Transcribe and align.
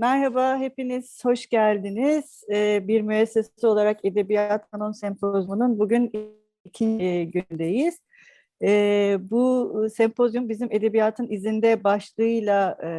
Merhaba, 0.00 0.58
hepiniz 0.58 1.24
hoş 1.24 1.46
geldiniz. 1.46 2.44
Ee, 2.52 2.88
bir 2.88 3.00
müessese 3.00 3.66
olarak 3.66 4.04
Edebiyat 4.04 4.70
Kanon 4.70 4.92
Sempozyumu'nun 4.92 5.78
bugün 5.78 6.12
ikinci 6.64 7.04
e, 7.04 7.24
gündeyiz. 7.24 8.00
Ee, 8.62 9.18
bu 9.20 9.86
sempozyum 9.94 10.48
bizim 10.48 10.68
Edebiyatın 10.72 11.26
izinde 11.30 11.84
başlığıyla 11.84 12.78
e, 12.84 12.90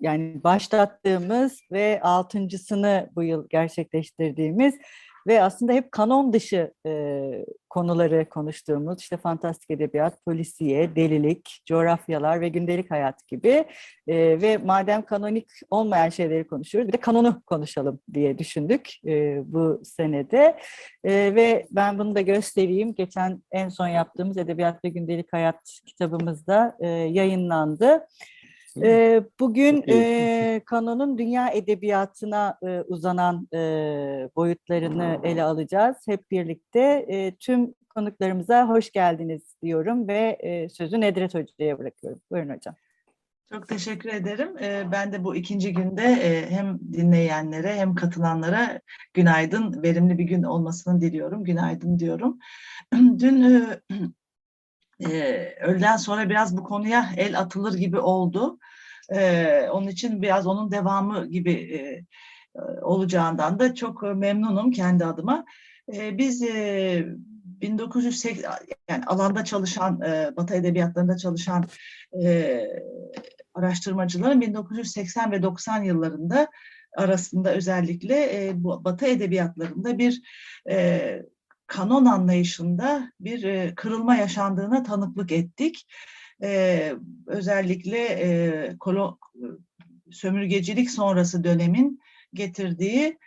yani 0.00 0.44
başlattığımız 0.44 1.60
ve 1.72 2.00
altıncısını 2.02 3.10
bu 3.16 3.22
yıl 3.22 3.48
gerçekleştirdiğimiz 3.48 4.74
ve 5.26 5.42
aslında 5.42 5.72
hep 5.72 5.92
kanon 5.92 6.32
dışı 6.32 6.72
e, 6.86 7.44
konuları 7.70 8.28
konuştuğumuz 8.28 9.00
işte 9.00 9.16
fantastik 9.16 9.70
edebiyat, 9.70 10.24
polisiye, 10.24 10.96
delilik, 10.96 11.62
coğrafyalar 11.66 12.40
ve 12.40 12.48
gündelik 12.48 12.90
hayat 12.90 13.28
gibi 13.28 13.64
e, 14.06 14.40
ve 14.42 14.58
madem 14.58 15.02
kanonik 15.02 15.48
olmayan 15.70 16.08
şeyleri 16.08 16.46
konuşuyoruz 16.46 16.88
bir 16.88 16.92
de 16.92 17.00
kanonu 17.00 17.42
konuşalım 17.46 18.00
diye 18.14 18.38
düşündük 18.38 18.90
e, 19.06 19.42
bu 19.52 19.80
senede 19.84 20.58
e, 21.04 21.34
ve 21.34 21.66
ben 21.70 21.98
bunu 21.98 22.14
da 22.14 22.20
göstereyim. 22.20 22.94
Geçen 22.94 23.42
en 23.52 23.68
son 23.68 23.88
yaptığımız 23.88 24.36
Edebiyat 24.38 24.84
ve 24.84 24.88
Gündelik 24.88 25.32
Hayat 25.32 25.80
kitabımızda 25.86 26.76
e, 26.80 26.88
yayınlandı. 26.88 28.06
E, 28.82 29.22
bugün 29.40 29.84
e, 29.88 30.60
kanonun 30.66 31.18
dünya 31.18 31.48
edebiyatına 31.48 32.58
e, 32.62 32.80
uzanan 32.80 33.48
e, 33.54 33.58
boyutlarını 34.36 35.20
ele 35.24 35.42
alacağız. 35.42 35.96
Hep 36.06 36.30
birlikte 36.30 37.06
e, 37.08 37.36
tüm 37.36 37.74
konuklarımıza 37.94 38.68
hoş 38.68 38.90
geldiniz 38.90 39.56
diyorum 39.62 40.08
ve 40.08 40.36
e, 40.40 40.68
sözü 40.68 41.00
Nedret 41.00 41.34
Hoca'ya 41.34 41.78
bırakıyorum. 41.78 42.20
Buyurun 42.30 42.54
hocam. 42.54 42.74
Çok 43.52 43.68
teşekkür 43.68 44.08
ederim. 44.12 44.54
Ben 44.92 45.12
de 45.12 45.24
bu 45.24 45.36
ikinci 45.36 45.72
günde 45.72 46.16
hem 46.50 46.78
dinleyenlere 46.92 47.74
hem 47.74 47.94
katılanlara 47.94 48.80
günaydın, 49.14 49.82
verimli 49.82 50.18
bir 50.18 50.24
gün 50.24 50.42
olmasını 50.42 51.00
diliyorum. 51.00 51.44
Günaydın 51.44 51.98
diyorum. 51.98 52.38
Dün 52.94 53.66
e, 55.00 55.10
öğleden 55.60 55.96
sonra 55.96 56.28
biraz 56.28 56.56
bu 56.56 56.64
konuya 56.64 57.10
el 57.16 57.38
atılır 57.38 57.74
gibi 57.74 57.98
oldu. 57.98 58.58
E, 59.14 59.68
onun 59.72 59.88
için 59.88 60.22
biraz 60.22 60.46
onun 60.46 60.72
devamı 60.72 61.26
gibi 61.26 61.52
e, 61.52 62.04
olacağından 62.82 63.58
da 63.58 63.74
çok 63.74 64.02
memnunum 64.02 64.70
kendi 64.70 65.04
adıma. 65.04 65.44
E, 65.94 66.18
biz 66.18 66.42
e, 66.42 67.06
1980 67.44 68.52
yani 68.90 69.04
alanda 69.04 69.44
çalışan, 69.44 70.00
e, 70.00 70.36
Batı 70.36 70.54
edebiyatlarında 70.54 71.16
çalışan 71.16 71.64
e, 72.24 72.60
araştırmacıların 73.54 74.40
1980 74.40 75.32
ve 75.32 75.42
90 75.42 75.82
yıllarında 75.82 76.48
arasında 76.96 77.54
özellikle 77.54 78.46
e, 78.46 78.52
bu 78.54 78.84
Batı 78.84 79.06
edebiyatlarında 79.06 79.98
bir 79.98 80.22
e, 80.70 81.22
kanon 81.66 82.04
anlayışında 82.04 83.12
bir 83.20 83.42
e, 83.42 83.74
kırılma 83.74 84.16
yaşandığına 84.16 84.82
tanıklık 84.82 85.32
ettik. 85.32 85.86
E, 86.42 86.92
özellikle 87.26 87.98
e, 87.98 88.76
sömürgecilik 90.10 90.90
sonrası 90.90 91.44
dönemin 91.44 92.00
getirdiği 92.34 93.18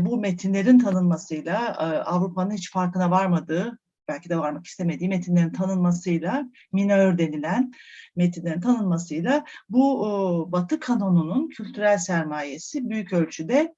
bu 0.00 0.18
metinlerin 0.18 0.78
tanınmasıyla 0.78 1.76
Avrupa'nın 2.06 2.50
hiç 2.50 2.72
farkına 2.72 3.10
varmadığı 3.10 3.78
belki 4.08 4.28
de 4.28 4.38
varmak 4.38 4.66
istemediği 4.66 5.08
metinlerin 5.08 5.52
tanınmasıyla, 5.52 6.44
minör 6.72 7.18
denilen 7.18 7.72
metinlerin 8.16 8.60
tanınmasıyla 8.60 9.44
bu 9.68 10.48
Batı 10.52 10.80
kanonunun 10.80 11.48
kültürel 11.48 11.98
sermayesi 11.98 12.90
büyük 12.90 13.12
ölçüde 13.12 13.74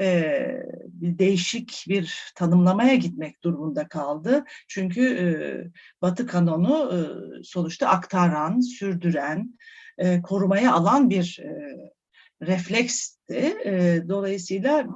e, 0.00 0.42
değişik 0.92 1.84
bir 1.88 2.32
tanımlamaya 2.34 2.94
gitmek 2.94 3.44
durumunda 3.44 3.88
kaldı. 3.88 4.44
Çünkü 4.68 5.02
e, 5.02 5.26
Batı 6.02 6.26
kanonu 6.26 6.92
e, 6.94 6.98
sonuçta 7.44 7.88
aktaran, 7.88 8.60
sürdüren, 8.60 9.58
e, 9.98 10.22
korumaya 10.22 10.72
alan 10.72 11.10
bir 11.10 11.38
e, 11.42 11.50
refleksti. 12.46 13.56
E, 13.64 14.02
dolayısıyla 14.08 14.86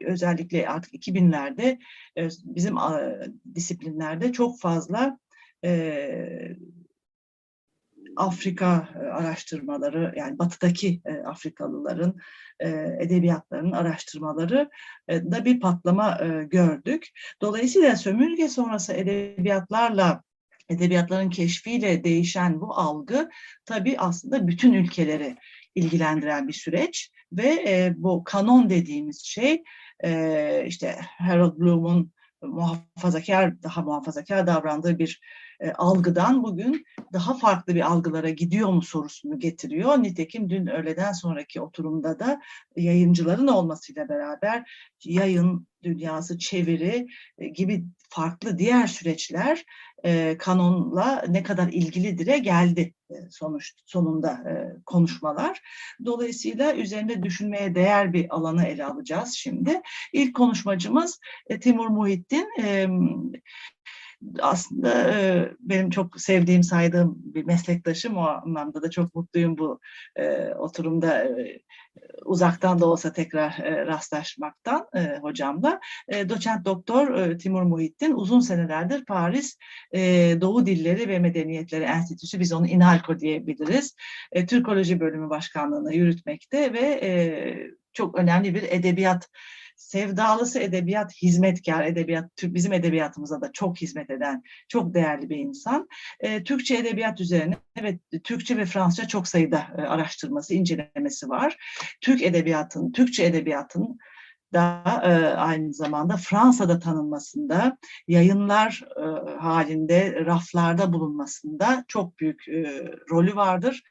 özellikle 0.00 0.68
artık 0.68 0.94
2000'lerde 0.94 1.78
e, 2.18 2.28
bizim 2.44 2.78
e, 2.78 3.20
disiplinlerde 3.54 4.32
çok 4.32 4.60
fazla 4.60 5.18
e, 5.64 6.56
Afrika 8.16 8.88
e, 8.94 8.98
araştırmaları 8.98 10.12
yani 10.16 10.38
batıdaki 10.38 11.00
e, 11.04 11.14
Afrikalıların 11.14 12.14
e, 12.60 12.68
edebiyatlarının 13.00 13.72
araştırmaları 13.72 14.70
da 15.10 15.44
bir 15.44 15.60
patlama 15.60 16.20
gördük. 16.50 17.08
Dolayısıyla 17.42 17.96
sömürge 17.96 18.48
sonrası 18.48 18.92
edebiyatlarla 18.92 20.22
edebiyatların 20.68 21.30
keşfiyle 21.30 22.04
değişen 22.04 22.60
bu 22.60 22.74
algı 22.74 23.28
tabii 23.64 23.98
aslında 23.98 24.48
bütün 24.48 24.72
ülkeleri 24.72 25.36
ilgilendiren 25.74 26.48
bir 26.48 26.52
süreç 26.52 27.10
ve 27.32 27.94
bu 27.96 28.24
kanon 28.24 28.70
dediğimiz 28.70 29.24
şey 29.24 29.62
işte 30.66 30.98
Harold 31.18 31.58
Bloom'un 31.58 32.12
muhafazakar, 32.46 33.62
daha 33.62 33.82
muhafazakar 33.82 34.46
davrandığı 34.46 34.98
bir 34.98 35.20
e, 35.60 35.70
algıdan 35.72 36.42
bugün 36.42 36.84
daha 37.12 37.34
farklı 37.34 37.74
bir 37.74 37.80
algılara 37.80 38.30
gidiyor 38.30 38.68
mu 38.68 38.82
sorusunu 38.82 39.38
getiriyor. 39.38 40.02
Nitekim 40.02 40.50
dün 40.50 40.66
öğleden 40.66 41.12
sonraki 41.12 41.60
oturumda 41.60 42.18
da 42.18 42.40
yayıncıların 42.76 43.46
olmasıyla 43.46 44.08
beraber 44.08 44.70
yayın 45.04 45.66
dünyası, 45.82 46.38
çeviri 46.38 47.06
e, 47.38 47.48
gibi 47.48 47.84
farklı 48.08 48.58
diğer 48.58 48.86
süreçler 48.86 49.64
e, 50.04 50.36
kanonla 50.38 51.24
ne 51.28 51.42
kadar 51.42 51.68
ilgilidire 51.68 52.38
geldi 52.38 52.94
sonuç 53.30 53.72
sonunda 53.86 54.30
e, 54.32 54.52
konuşmalar. 54.86 55.60
Dolayısıyla 56.04 56.74
üzerinde 56.74 57.22
düşünmeye 57.22 57.74
değer 57.74 58.12
bir 58.12 58.34
alanı 58.34 58.64
ele 58.64 58.84
alacağız 58.84 59.34
şimdi. 59.34 59.80
İlk 60.12 60.36
konuşmacımız 60.36 61.20
e, 61.46 61.60
Timur 61.60 61.88
Muhittin. 61.88 62.48
E, 62.62 62.88
aslında 64.40 65.10
e, 65.10 65.48
benim 65.60 65.90
çok 65.90 66.20
sevdiğim, 66.20 66.62
saydığım 66.62 67.14
bir 67.18 67.44
meslektaşım. 67.44 68.16
O 68.16 68.20
anlamda 68.20 68.82
da 68.82 68.90
çok 68.90 69.14
mutluyum 69.14 69.58
bu 69.58 69.80
e, 70.16 70.54
oturumda 70.54 71.24
e, 71.24 71.58
uzaktan 72.24 72.78
da 72.78 72.86
olsa 72.86 73.12
tekrar 73.12 73.58
rastlaşmaktan 73.62 74.86
hocamla. 75.20 75.80
Doçent 76.28 76.64
doktor 76.64 77.38
Timur 77.38 77.62
Muhittin 77.62 78.12
uzun 78.12 78.40
senelerdir 78.40 79.04
Paris 79.04 79.56
Doğu 80.40 80.66
Dilleri 80.66 81.08
ve 81.08 81.18
Medeniyetleri 81.18 81.84
Enstitüsü, 81.84 82.40
biz 82.40 82.52
onu 82.52 82.66
İNALCO 82.66 83.18
diyebiliriz. 83.18 83.94
Türkoloji 84.48 85.00
Bölümü 85.00 85.30
Başkanlığı'nı 85.30 85.94
yürütmekte 85.94 86.72
ve 86.72 87.00
çok 87.92 88.18
önemli 88.18 88.54
bir 88.54 88.62
edebiyat 88.62 89.28
sevdalısı 89.76 90.58
edebiyat, 90.58 91.12
hizmetkar 91.22 91.84
edebiyat, 91.84 92.30
bizim 92.42 92.72
edebiyatımıza 92.72 93.40
da 93.40 93.52
çok 93.52 93.76
hizmet 93.76 94.10
eden, 94.10 94.42
çok 94.68 94.94
değerli 94.94 95.30
bir 95.30 95.36
insan. 95.36 95.88
E, 96.20 96.44
Türkçe 96.44 96.76
edebiyat 96.76 97.20
üzerine, 97.20 97.56
evet 97.76 98.00
Türkçe 98.24 98.56
ve 98.56 98.66
Fransızca 98.66 99.08
çok 99.08 99.28
sayıda 99.28 99.66
e, 99.78 99.80
araştırması, 99.80 100.54
incelemesi 100.54 101.28
var. 101.28 101.56
Türk 102.00 102.22
edebiyatın, 102.22 102.92
Türkçe 102.92 103.24
edebiyatın 103.24 103.98
da 104.56 104.82
e, 105.04 105.36
aynı 105.36 105.74
zamanda 105.74 106.16
Fransa'da 106.16 106.78
tanınmasında, 106.78 107.78
yayınlar 108.08 108.84
e, 108.96 109.36
halinde 109.38 110.24
raflarda 110.24 110.92
bulunmasında 110.92 111.84
çok 111.88 112.18
büyük 112.18 112.48
e, 112.48 112.84
rolü 113.10 113.36
vardır. 113.36 113.82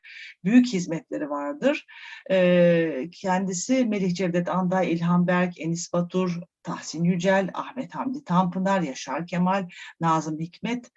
Büyük 0.44 0.68
hizmetleri 0.74 1.30
vardır. 1.30 1.86
E, 2.31 3.10
kendisi 3.12 3.86
Melih 3.86 4.16
Cevdet 4.16 4.50
Anday, 4.50 4.94
İlhan 4.94 5.28
Berk, 5.28 5.60
Enis 5.60 5.94
Batur, 5.94 6.39
Tahsin 6.63 7.04
Yücel, 7.04 7.50
Ahmet 7.54 7.95
Hamdi 7.95 8.24
Tanpınar, 8.24 8.81
Yaşar 8.81 9.28
Kemal, 9.28 9.68
Nazım 10.00 10.39
Hikmet, 10.39 10.92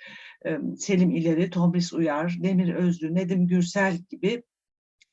e, 0.47 0.59
Selim 0.79 1.11
İleri, 1.11 1.51
Tomris 1.51 1.93
Uyar, 1.93 2.37
Demir 2.43 2.75
Özlü, 2.75 3.15
Nedim 3.15 3.47
Gürsel 3.47 3.97
gibi 4.11 4.43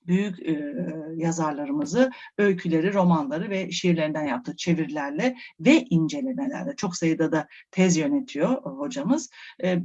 büyük 0.08 0.40
e, 0.40 0.76
yazarlarımızı 1.16 2.12
öyküleri, 2.38 2.94
romanları 2.94 3.50
ve 3.50 3.72
şiirlerinden 3.72 4.26
yaptığı 4.26 4.56
çevirilerle 4.56 5.36
ve 5.60 5.86
incelemelerle 5.90 6.76
çok 6.76 6.96
sayıda 6.96 7.32
da 7.32 7.48
tez 7.72 7.98
yönetiyor 7.98 8.62
hocamız. 8.64 9.30
E, 9.64 9.82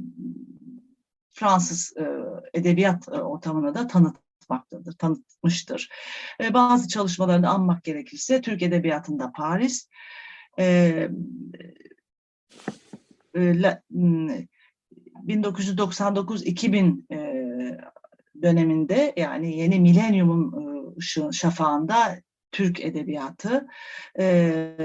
Fransız 1.33 1.93
e, 1.97 2.03
edebiyat 2.53 3.09
ortamına 3.09 3.75
da 3.75 3.87
tanıtmaktadır, 3.87 4.93
tanıtmıştır. 4.93 5.89
E, 6.41 6.53
bazı 6.53 6.87
çalışmalarını 6.87 7.49
anmak 7.49 7.83
gerekirse 7.83 8.41
Türk 8.41 8.61
Edebiyatı'nda 8.61 9.31
Paris, 9.31 9.89
e, 10.59 10.65
e, 13.35 13.39
1999-2000 15.27 17.03
döneminde 18.41 19.13
yani 19.17 19.57
yeni 19.57 19.79
milenyumun 19.79 20.95
ışığın 20.97 21.31
şafağında 21.31 22.21
Türk 22.51 22.81
edebiyatı, 22.81 23.67
e, 24.19 24.75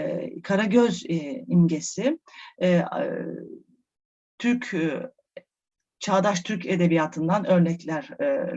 Karagöz 0.42 1.04
e, 1.08 1.44
imgesi, 1.48 2.18
e, 2.62 2.82
Türk 4.38 4.74
e, 4.74 5.12
çağdaş 5.98 6.40
Türk 6.40 6.66
edebiyatından 6.66 7.46
örnekler 7.46 8.10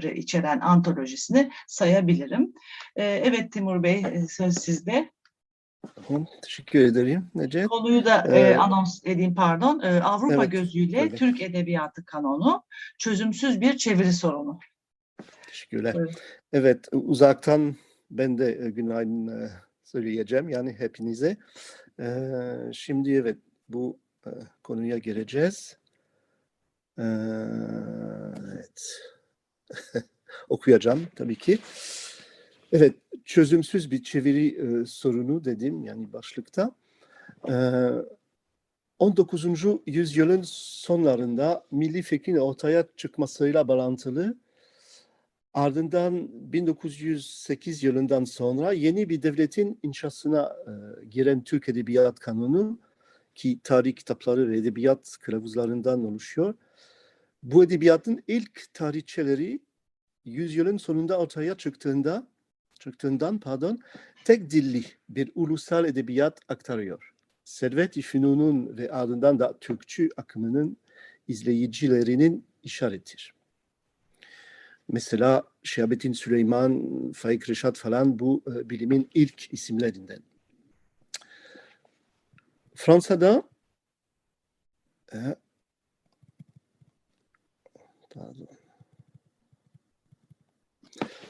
e, 0.03 0.15
içeren 0.15 0.59
antolojisini 0.59 1.51
sayabilirim. 1.67 2.53
E, 2.95 3.03
evet 3.03 3.51
Timur 3.51 3.83
Bey 3.83 4.03
söz 4.29 4.57
sizde. 4.57 5.11
Tamam, 6.07 6.25
teşekkür 6.43 6.79
ederim 6.79 7.31
Necdet. 7.35 7.67
Konuyu 7.67 8.05
da 8.05 8.37
e, 8.37 8.55
anons 8.55 9.01
edeyim 9.05 9.35
pardon. 9.35 9.79
E, 9.83 10.01
Avrupa 10.01 10.35
evet, 10.35 10.51
gözüyle 10.51 11.01
öyle. 11.01 11.15
Türk 11.15 11.41
edebiyatı 11.41 12.05
kanonu, 12.05 12.63
çözümsüz 12.99 13.61
bir 13.61 13.77
çeviri 13.77 14.13
sorunu. 14.13 14.59
Teşekkürler. 15.49 15.95
Evet. 15.97 16.15
Evet, 16.53 16.87
uzaktan 16.91 17.75
ben 18.11 18.37
de 18.37 18.65
e, 18.65 18.69
günaydın 18.69 19.27
e, 19.27 19.49
söyleyeceğim 19.83 20.49
yani 20.49 20.73
hepinize. 20.73 21.37
E, 21.99 22.07
Şimdi 22.73 23.13
evet 23.13 23.37
bu 23.69 23.99
konuya 24.63 24.97
geleceğiz. 24.97 25.77
E, 26.99 27.03
Evet. 28.53 29.01
Okuyacağım 30.49 31.07
tabii 31.15 31.35
ki. 31.35 31.59
Evet, 32.71 32.95
çözümsüz 33.25 33.91
bir 33.91 34.03
çeviri 34.03 34.57
sorunu 34.87 35.45
dedim 35.45 35.83
yani 35.83 36.13
başlıkta. 36.13 36.71
E, 37.49 37.53
19. 38.99 39.45
yüzyılın 39.85 40.41
sonlarında 40.45 41.65
milli 41.71 42.01
fikrin 42.01 42.37
ortaya 42.37 42.83
çıkmasıyla 42.97 43.67
bağlantılı 43.67 44.37
Ardından 45.53 46.29
1908 46.53 47.83
yılından 47.83 48.23
sonra 48.23 48.71
yeni 48.71 49.09
bir 49.09 49.21
devletin 49.21 49.79
inşasına 49.83 50.55
e, 50.67 51.05
giren 51.05 51.43
Türk 51.43 51.69
Edebiyat 51.69 52.19
Kanunu 52.19 52.79
ki 53.35 53.59
tarih 53.63 53.95
kitapları 53.95 54.49
ve 54.49 54.57
edebiyat 54.57 55.17
kılavuzlarından 55.21 56.05
oluşuyor. 56.05 56.53
Bu 57.43 57.63
edebiyatın 57.63 58.23
ilk 58.27 58.73
tarihçeleri 58.73 59.59
yüzyılın 60.25 60.77
sonunda 60.77 61.19
ortaya 61.19 61.57
çıktığında 61.57 62.27
çıktığından 62.79 63.39
pardon 63.39 63.79
tek 64.25 64.49
dilli 64.49 64.83
bir 65.09 65.31
ulusal 65.35 65.85
edebiyat 65.85 66.39
aktarıyor. 66.47 67.13
Servet-i 67.43 68.01
Fünun'un 68.01 68.77
ve 68.77 68.91
ardından 68.91 69.39
da 69.39 69.57
Türkçü 69.59 70.09
akımının 70.17 70.77
izleyicilerinin 71.27 72.45
işaretidir. 72.63 73.38
Mesela 74.91 75.43
Şehabettin 75.63 76.13
Süleyman, 76.13 77.11
Faik 77.11 77.49
Reşat 77.49 77.77
falan 77.77 78.19
bu 78.19 78.43
e, 78.47 78.69
bilimin 78.69 79.09
ilk 79.13 79.53
isimlerinden. 79.53 80.23
Fransa'da 82.75 83.43
e. 85.13 85.35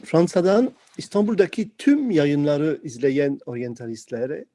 Fransa'dan 0.03 0.73
İstanbul'daki 0.97 1.77
tüm 1.77 2.11
yayınları 2.11 2.79
izleyen 2.83 3.39
oryantalistlere 3.45 4.45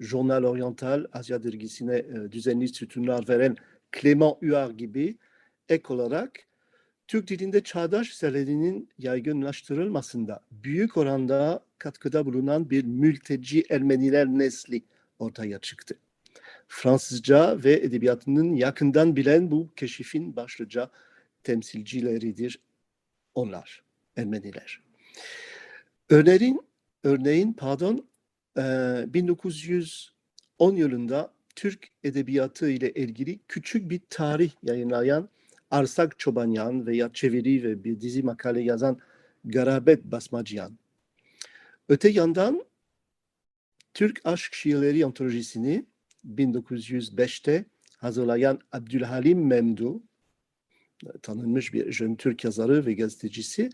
Journal 0.00 0.44
Oriental, 0.44 1.06
Asya 1.12 1.42
dergisine 1.42 1.96
e, 1.96 2.32
düzenli 2.32 2.68
sütunlar 2.68 3.28
veren 3.28 3.56
Clément 3.92 4.50
Huard 4.50 4.78
gibi 4.78 5.18
ek 5.68 5.92
olarak 5.92 6.40
Türk 7.08 7.28
dilinde 7.28 7.62
çağdaş 7.62 8.10
eserlerinin 8.10 8.88
yaygınlaştırılmasında 8.98 10.40
büyük 10.50 10.96
oranda 10.96 11.64
katkıda 11.78 12.26
bulunan 12.26 12.70
bir 12.70 12.84
mülteci 12.84 13.64
Ermeniler 13.70 14.26
nesli 14.26 14.82
ortaya 15.18 15.58
çıktı. 15.58 15.98
Fransızca 16.68 17.64
ve 17.64 17.72
edebiyatının 17.72 18.54
yakından 18.54 19.16
bilen 19.16 19.50
bu 19.50 19.68
keşifin 19.76 20.36
başlıca 20.36 20.90
temsilcileridir 21.42 22.60
onlar, 23.34 23.82
Ermeniler. 24.16 24.80
Örneğin, 26.10 26.60
örneğin 27.04 27.52
pardon, 27.52 28.08
e, 28.58 28.62
1910 29.08 30.76
yılında 30.76 31.34
Türk 31.56 31.88
edebiyatı 32.04 32.70
ile 32.70 32.92
ilgili 32.92 33.40
küçük 33.48 33.90
bir 33.90 34.00
tarih 34.10 34.52
yayınlayan 34.62 35.28
Arsak 35.74 36.18
Çobanyan 36.18 36.86
veya 36.86 37.12
çeviri 37.12 37.62
ve 37.62 37.84
bir 37.84 38.00
dizi 38.00 38.22
makale 38.22 38.60
yazan 38.60 38.98
Garabet 39.44 40.04
Basmacıyan. 40.04 40.78
Öte 41.88 42.08
yandan 42.08 42.64
Türk 43.94 44.20
Aşk 44.24 44.54
Şiirleri 44.54 45.04
antolojisini 45.04 45.86
1905'te 46.26 47.64
hazırlayan 47.98 48.58
Abdülhalim 48.72 49.46
Memdu, 49.46 50.02
tanınmış 51.22 51.72
bir 51.72 51.92
Jön 51.92 52.14
Türk 52.14 52.44
yazarı 52.44 52.86
ve 52.86 52.94
gazetecisi 52.94 53.70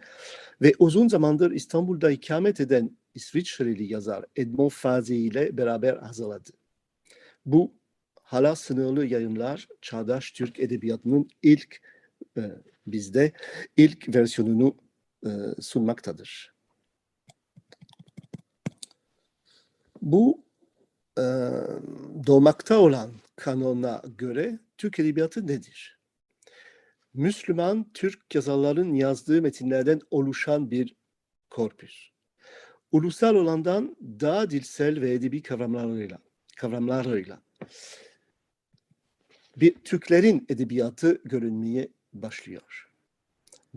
ve 0.62 0.73
uzun 0.79 1.08
zamandır 1.08 1.50
İstanbul'da 1.50 2.11
ikamet 2.11 2.61
eden 2.61 2.97
İsviçreli 3.14 3.93
yazar 3.93 4.25
Edmond 4.37 4.70
Fazi 4.70 5.17
ile 5.17 5.56
beraber 5.56 5.97
hazırladı. 5.97 6.50
Bu 7.47 7.79
hala 8.30 8.56
sınırlı 8.56 9.06
yayınlar 9.06 9.68
çağdaş 9.82 10.32
Türk 10.32 10.60
edebiyatının 10.60 11.28
ilk 11.42 11.80
e, 12.36 12.42
bizde 12.86 13.32
ilk 13.76 14.16
versiyonunu 14.16 14.76
e, 15.26 15.30
sunmaktadır. 15.60 16.54
Bu 20.02 20.44
e, 21.18 21.22
doğmakta 22.26 22.78
olan 22.78 23.10
kanona 23.36 24.02
göre 24.18 24.58
Türk 24.78 24.98
edebiyatı 24.98 25.46
nedir? 25.46 25.98
Müslüman 27.14 27.92
Türk 27.94 28.34
yazarların 28.34 28.94
yazdığı 28.94 29.42
metinlerden 29.42 30.00
oluşan 30.10 30.70
bir 30.70 30.96
korpüs. 31.50 32.10
Ulusal 32.92 33.34
olandan 33.34 33.96
daha 34.00 34.50
dilsel 34.50 35.00
ve 35.00 35.12
edebi 35.12 35.42
kavramlarıyla, 35.42 36.18
kavramlarıyla 36.56 37.42
bir 39.60 39.74
Türklerin 39.74 40.46
edebiyatı 40.48 41.22
görünmeye 41.24 41.88
başlıyor. 42.12 42.88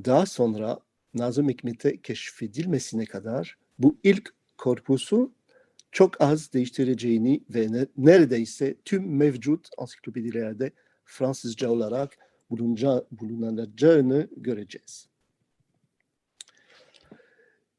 Daha 0.05 0.25
sonra 0.25 0.79
Nazım 1.13 1.50
Hikmet'e 1.50 2.01
keşfedilmesine 2.01 3.05
kadar 3.05 3.58
bu 3.79 3.98
ilk 4.03 4.29
korpusu 4.58 5.34
çok 5.91 6.22
az 6.22 6.53
değiştireceğini 6.53 7.43
ve 7.50 7.72
ne- 7.72 7.88
neredeyse 7.98 8.75
tüm 8.86 9.17
mevcut 9.17 9.69
ansiklopedilerde 9.77 10.72
Fransızca 11.05 11.69
olarak 11.69 12.17
bulunca, 12.50 13.03
bulunacağını 13.12 14.27
göreceğiz. 14.38 15.08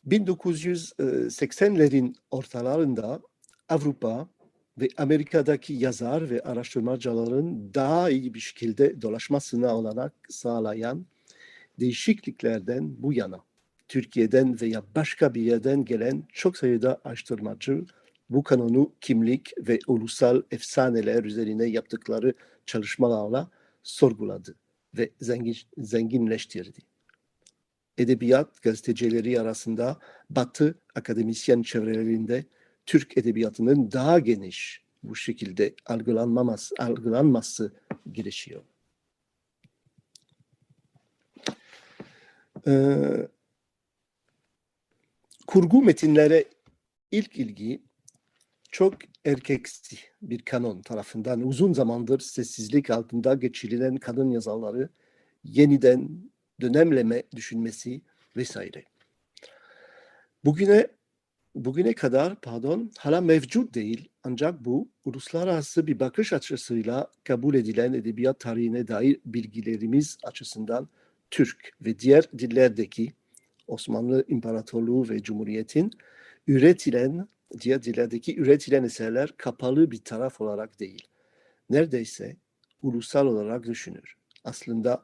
1980'lerin 0.07 2.14
ortalarında 2.31 3.21
Avrupa 3.69 4.29
ve 4.78 4.88
Amerika'daki 4.97 5.73
yazar 5.73 6.31
ve 6.31 6.40
araştırmacıların 6.40 7.75
daha 7.75 8.11
iyi 8.11 8.35
bir 8.35 8.40
şekilde 8.40 9.02
dolaşmasına 9.02 9.76
olanak 9.76 10.12
sağlayan 10.28 11.07
değişikliklerden 11.81 13.02
bu 13.02 13.12
yana 13.12 13.40
Türkiye'den 13.88 14.61
veya 14.61 14.83
başka 14.97 15.35
bir 15.35 15.43
yerden 15.43 15.85
gelen 15.85 16.25
çok 16.33 16.57
sayıda 16.57 17.00
araştırmacı 17.04 17.85
bu 18.31 18.43
kanonu 18.43 18.93
kimlik 19.00 19.52
ve 19.59 19.78
ulusal 19.87 20.43
efsaneler 20.50 21.25
üzerine 21.25 21.64
yaptıkları 21.64 22.35
çalışmalarla 22.66 23.50
sorguladı 23.83 24.54
ve 24.99 25.11
zengin, 25.21 25.57
zenginleştirdi. 25.78 26.78
Edebiyat 27.99 28.62
gazetecileri 28.62 29.40
arasında 29.40 29.99
Batı 30.31 30.78
akademisyen 30.95 31.62
çevrelerinde 31.62 32.45
Türk 32.87 33.19
edebiyatının 33.19 33.93
daha 33.93 34.19
geniş 34.19 34.85
bu 35.03 35.17
şekilde 35.17 35.75
algılanmaması, 35.87 36.75
algılanması 36.79 37.73
gelişiyor. 38.12 38.62
Ee, 42.67 43.29
kurgu 45.47 45.83
metinlere 45.83 46.45
ilk 47.11 47.37
ilgi 47.37 47.83
çok 48.71 48.95
erkeksi 49.25 49.97
bir 50.23 50.43
kanon 50.43 50.83
tarafından 50.83 51.47
uzun 51.47 51.73
zamandır 51.73 52.21
sessizlik 52.21 52.91
altında 52.91 53.35
geçirilen 53.35 53.97
kadın 53.97 54.31
yazarları 54.31 54.88
yeniden 55.45 56.09
dönemleme 56.61 57.23
düşünmesi 57.37 58.00
vesaire. 58.37 58.85
Bugüne 60.45 60.87
bugüne 61.55 61.95
kadar 61.95 62.41
pardon 62.41 62.91
hala 62.99 63.21
mevcut 63.21 63.75
değil 63.75 64.09
ancak 64.25 64.65
bu 64.65 64.89
uluslararası 65.05 65.87
bir 65.87 66.01
bakış 66.01 66.33
açısıyla 66.33 67.11
kabul 67.25 67.55
edilen 67.55 67.93
edebiyat 67.93 68.41
tarihine 68.41 68.89
dair 68.89 69.21
bilgilerimiz 69.27 70.19
açısından 70.25 70.89
Türk 71.31 71.73
ve 71.81 71.99
diğer 71.99 72.25
dillerdeki 72.39 73.13
Osmanlı 73.67 74.25
İmparatorluğu 74.29 75.09
ve 75.09 75.23
Cumhuriyet'in 75.23 75.91
üretilen, 76.47 77.29
diğer 77.61 77.83
dillerdeki 77.83 78.37
üretilen 78.41 78.85
eserler 78.85 79.37
kapalı 79.37 79.91
bir 79.91 80.05
taraf 80.05 80.41
olarak 80.41 80.81
değil. 80.81 81.09
Neredeyse 81.71 82.37
ulusal 82.83 83.27
olarak 83.27 83.65
düşünür. 83.65 84.17
Aslında 84.45 85.03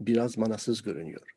biraz 0.00 0.38
manasız 0.38 0.82
görünüyor. 0.82 1.34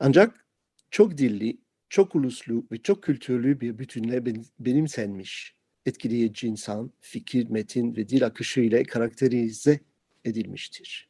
Ancak 0.00 0.44
çok 0.90 1.18
dilli, 1.18 1.58
çok 1.88 2.14
uluslu 2.14 2.64
ve 2.72 2.78
çok 2.82 3.02
kültürlü 3.02 3.60
bir 3.60 3.78
bütünle 3.78 4.26
ben- 4.26 4.44
benimsenmiş, 4.60 5.54
etkileyici 5.86 6.46
insan, 6.46 6.92
fikir, 7.00 7.50
metin 7.50 7.96
ve 7.96 8.08
dil 8.08 8.26
akışı 8.26 8.60
ile 8.60 8.82
karakterize 8.82 9.80
edilmiştir. 10.24 11.08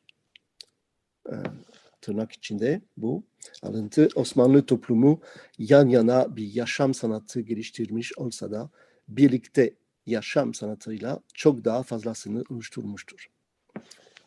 Ee, 1.29 1.33
tırnak 2.01 2.33
içinde 2.33 2.81
bu 2.97 3.23
alıntı 3.63 4.09
Osmanlı 4.15 4.67
toplumu 4.67 5.21
yan 5.59 5.89
yana 5.89 6.37
bir 6.37 6.55
yaşam 6.55 6.95
sanatı 6.95 7.41
geliştirmiş 7.41 8.19
olsa 8.19 8.51
da 8.51 8.71
birlikte 9.09 9.75
yaşam 10.07 10.55
sanatıyla 10.55 11.21
çok 11.35 11.65
daha 11.65 11.83
fazlasını 11.83 12.45
oluşturmuştur. 12.51 13.31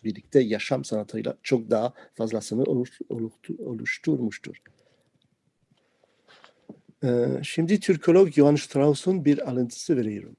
Birlikte 0.03 0.39
yaşam 0.39 0.85
sanatıyla 0.85 1.37
çok 1.43 1.69
daha 1.69 1.93
fazlasını 2.13 2.63
oluş- 2.63 3.01
oluştu- 3.09 3.65
oluşturmuştur. 3.65 4.61
Ee, 7.03 7.25
şimdi 7.43 7.79
Türkolog 7.79 8.29
Johann 8.31 8.55
Strauss'un 8.55 9.25
bir 9.25 9.49
alıntısı 9.49 9.97
veriyorum. 9.97 10.35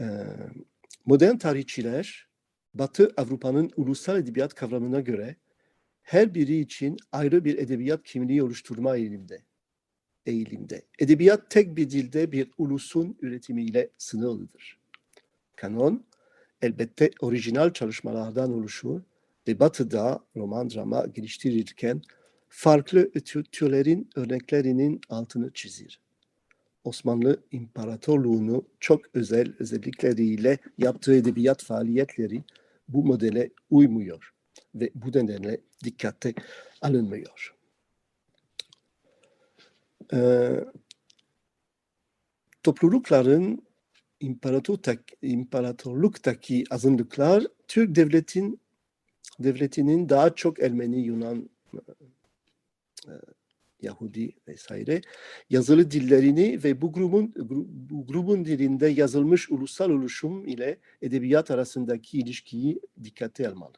Ee, 0.00 0.06
modern 1.06 1.36
tarihçiler 1.36 2.26
Batı 2.74 3.12
Avrupa'nın 3.16 3.70
ulusal 3.76 4.18
edebiyat 4.18 4.54
kavramına 4.54 5.00
göre 5.00 5.36
her 6.02 6.34
biri 6.34 6.60
için 6.60 6.96
ayrı 7.12 7.44
bir 7.44 7.58
edebiyat 7.58 8.02
kimliği 8.04 8.42
oluşturma 8.42 8.96
eğilimde. 8.96 9.42
eğilimde. 10.26 10.82
Edebiyat 10.98 11.50
tek 11.50 11.76
bir 11.76 11.90
dilde 11.90 12.32
bir 12.32 12.50
ulusun 12.58 13.18
üretimiyle 13.20 13.90
sınırlıdır. 13.98 14.78
Kanon 15.56 16.04
elbette 16.62 17.10
orijinal 17.20 17.72
çalışmalardan 17.72 18.52
oluşur 18.52 19.00
ve 19.48 19.60
Batı'da 19.60 20.24
roman 20.36 20.70
drama 20.70 21.06
geliştirilirken 21.06 22.02
farklı 22.48 23.10
türlerin 23.52 24.10
örneklerinin 24.16 25.00
altını 25.08 25.50
çizir. 25.52 26.00
Osmanlı 26.84 27.42
İmparatorluğu'nu 27.52 28.64
çok 28.80 29.00
özel 29.14 29.52
özellikleriyle 29.58 30.58
yaptığı 30.78 31.14
edebiyat 31.14 31.62
faaliyetleri 31.62 32.44
bu 32.88 33.04
modele 33.04 33.50
uymuyor 33.70 34.34
ve 34.74 34.90
bu 34.94 35.08
nedenle 35.08 35.60
dikkate 35.84 36.34
alınmıyor. 36.82 37.54
Ee, 40.12 40.64
toplulukların 42.62 43.66
imparatorluk, 44.20 45.00
imparatorluktaki 45.22 46.64
azınlıklar 46.70 47.46
Türk 47.68 47.94
devletin 47.94 48.60
devletinin 49.38 50.08
daha 50.08 50.34
çok 50.34 50.62
Ermeni, 50.62 51.00
Yunan, 51.00 51.50
Yahudi 53.82 54.32
vesaire 54.48 55.00
yazılı 55.50 55.90
dillerini 55.90 56.64
ve 56.64 56.82
bu 56.82 56.92
grubun 56.92 57.26
gru- 57.26 57.66
bu 57.68 58.06
grubun 58.06 58.44
dilinde 58.44 58.86
yazılmış 58.86 59.50
ulusal 59.50 59.90
oluşum 59.90 60.46
ile 60.46 60.78
edebiyat 61.02 61.50
arasındaki 61.50 62.18
ilişkiyi 62.18 62.80
dikkate 63.04 63.48
almalı. 63.48 63.74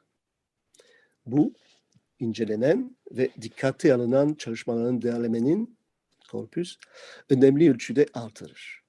Bu 1.26 1.54
incelenen 2.20 2.96
ve 3.10 3.30
dikkate 3.42 3.94
alınan 3.94 4.34
çalışmaların 4.34 5.02
değerlemenin 5.02 5.78
korpus 6.30 6.76
önemli 7.30 7.70
ölçüde 7.70 8.06
artırır. 8.14 8.82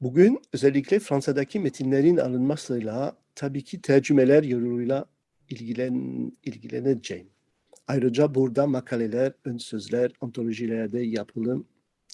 Bugün 0.00 0.40
özellikle 0.52 0.98
Fransa'daki 0.98 1.60
metinlerin 1.60 2.16
alınmasıyla 2.16 3.16
tabii 3.34 3.64
ki 3.64 3.80
tercümeler 3.80 4.42
yoluyla 4.42 5.06
ilgilen, 5.48 6.32
ilgileneceğim. 6.44 7.30
Ayrıca 7.88 8.34
burada 8.34 8.66
makaleler, 8.66 9.32
ön 9.44 9.58
sözler, 9.58 10.12
antolojilerde 10.20 11.00
yapılan, 11.00 11.64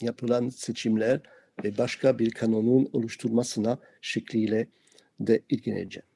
yapılan 0.03 0.49
seçimler 0.49 1.21
ve 1.65 1.79
başka 1.79 2.19
bir 2.19 2.31
kanonun 2.31 2.89
oluşturmasına 2.93 3.79
şekliyle 4.01 4.69
de 5.21 5.43
ilgileneceğim. 5.49 6.12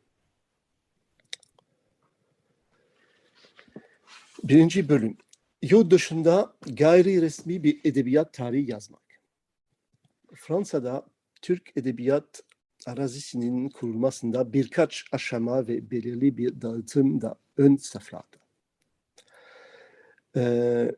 Birinci 4.48 4.88
bölüm. 4.88 5.16
Yurt 5.62 5.90
dışında 5.90 6.56
gayri 6.66 7.22
resmi 7.22 7.62
bir 7.62 7.80
edebiyat 7.84 8.32
tarihi 8.32 8.70
yazmak. 8.70 9.02
Fransa'da 10.34 11.06
Türk 11.42 11.76
edebiyat 11.76 12.42
arazisinin 12.86 13.68
kurulmasında 13.68 14.52
birkaç 14.52 15.04
aşama 15.12 15.68
ve 15.68 15.90
belirli 15.90 16.36
bir 16.36 16.60
dağıtım 16.60 17.20
da 17.20 17.36
ön 17.56 17.76
saflarda. 17.76 18.36
Ee, 20.36 20.92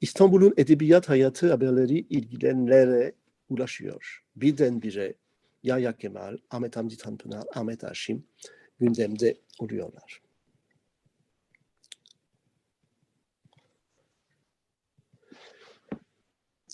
İstanbul'un 0.00 0.54
edebiyat 0.56 1.08
hayatı 1.08 1.50
haberleri 1.50 1.98
ilgilenenlere 1.98 3.14
ulaşıyor. 3.48 4.24
Birdenbire 4.36 5.14
Yahya 5.62 5.96
Kemal, 5.96 6.38
Ahmet 6.50 6.76
Hamdi 6.76 6.96
Tanpınar, 6.96 7.44
Ahmet 7.54 7.82
Haşim 7.82 8.26
gündemde 8.80 9.40
oluyorlar. 9.58 10.22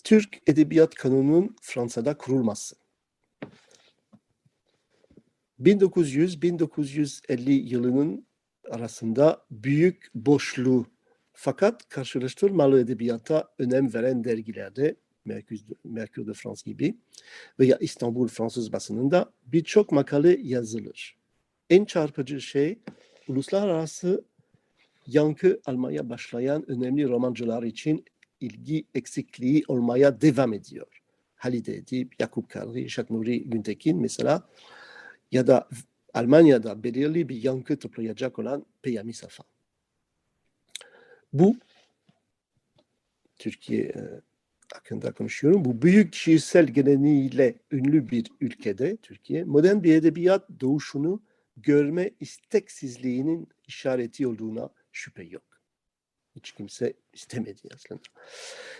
Türk 0.03 0.37
Edebiyat 0.47 0.95
Kanunu'nun 0.95 1.55
Fransa'da 1.61 2.17
kurulması. 2.17 2.75
1900-1950 5.59 7.51
yılının 7.51 8.27
arasında 8.69 9.45
büyük 9.51 10.11
boşluğu 10.15 10.87
Fakat 11.33 11.89
karşılaştırmalı 11.89 12.79
edebiyata 12.79 13.53
önem 13.59 13.93
veren 13.93 14.23
dergilerde 14.23 14.95
Mercure 15.25 16.27
de 16.27 16.33
France 16.33 16.61
gibi 16.65 16.95
veya 17.59 17.77
İstanbul 17.77 18.27
Fransız 18.27 18.73
basınında 18.73 19.31
birçok 19.45 19.91
makale 19.91 20.37
yazılır. 20.41 21.17
En 21.69 21.85
çarpıcı 21.85 22.41
şey 22.41 22.79
uluslararası 23.27 24.25
yankı 25.07 25.61
almaya 25.65 26.09
başlayan 26.09 26.71
önemli 26.71 27.07
romancılar 27.07 27.63
için 27.63 28.05
ilgi 28.39 28.85
eksikliği 28.95 29.63
olmaya 29.67 30.21
devam 30.21 30.53
ediyor. 30.53 31.01
Halide 31.35 31.75
Edip, 31.75 32.19
Yakup 32.19 32.49
Kadri, 32.49 32.89
Jacques 32.89 33.09
Nuri 33.17 33.43
Güntekin 33.49 34.01
mesela 34.01 34.49
ya 35.31 35.47
da 35.47 35.69
Almanya'da 36.13 36.83
belirli 36.83 37.29
bir 37.29 37.43
yankı 37.43 37.79
toplayacak 37.79 38.39
olan 38.39 38.65
Peyami 38.81 39.13
Safa. 39.13 39.43
Bu 41.33 41.55
Türkiye 43.37 43.83
e, 43.83 44.21
hakkında 44.73 45.11
konuşuyorum. 45.11 45.65
Bu 45.65 45.81
büyük 45.81 46.15
şiirsel 46.15 46.67
geleneğiyle 46.67 47.55
ünlü 47.71 48.09
bir 48.09 48.31
ülkede 48.41 48.97
Türkiye 48.97 49.43
modern 49.43 49.83
bir 49.83 49.95
edebiyat 49.95 50.49
doğuşunu 50.59 51.21
görme 51.57 52.11
isteksizliğinin 52.19 53.47
işareti 53.67 54.27
olduğuna 54.27 54.69
şüphe 54.91 55.23
yok. 55.23 55.43
Hiç 56.35 56.51
kimse 56.51 56.93
istemedi 57.13 57.69
aslında. 57.75 58.01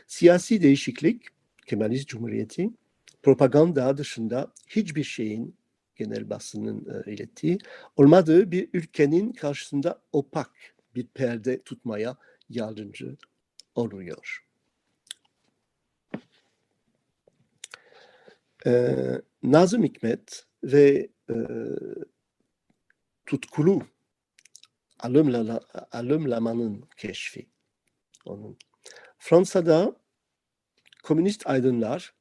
Siyasi 0.08 0.62
değişiklik, 0.62 1.26
Kemalist 1.68 2.08
Cumhuriyeti, 2.08 2.70
propaganda 3.24 3.98
dışında 3.98 4.54
hiçbir 4.68 5.04
şeyin 5.04 5.56
genel 5.96 6.30
basının 6.30 7.04
e, 7.06 7.12
ilettiği 7.12 7.58
olmadığı 7.98 8.52
bir 8.52 8.70
ülkenin 8.74 9.34
karşısında 9.34 10.02
opak 10.12 10.52
bir 10.96 11.08
perde 11.08 11.62
tutmaya 11.62 12.18
yardımcı 12.50 13.18
oluyor. 13.76 14.51
Ee, 18.66 19.22
Nazım 19.44 19.84
Hikmet 19.84 20.46
ve 20.64 21.10
e, 21.30 21.36
tutkulu 23.26 23.82
alımlala, 25.00 25.60
alımlamanın 25.92 26.84
keşfi. 26.98 27.48
Onun. 28.26 28.58
Fransa'da 29.18 29.96
komünist 31.04 31.48
aydınlar 31.48 32.14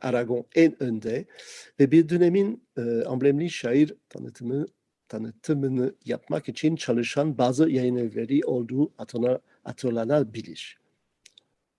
Aragon 0.00 0.46
en 0.54 0.82
önde 0.82 1.24
ve 1.80 1.90
bir 1.90 2.08
dönemin 2.08 2.64
e, 2.76 2.80
amblemli 3.04 3.50
şair 3.50 3.94
tanıtımı 4.08 4.66
tanıtımını 5.08 5.94
yapmak 6.04 6.48
için 6.48 6.76
çalışan 6.76 7.38
bazı 7.38 7.70
yayın 7.70 7.96
evleri 7.96 8.44
olduğu 8.44 8.92
hatırlanabilir. 9.64 10.78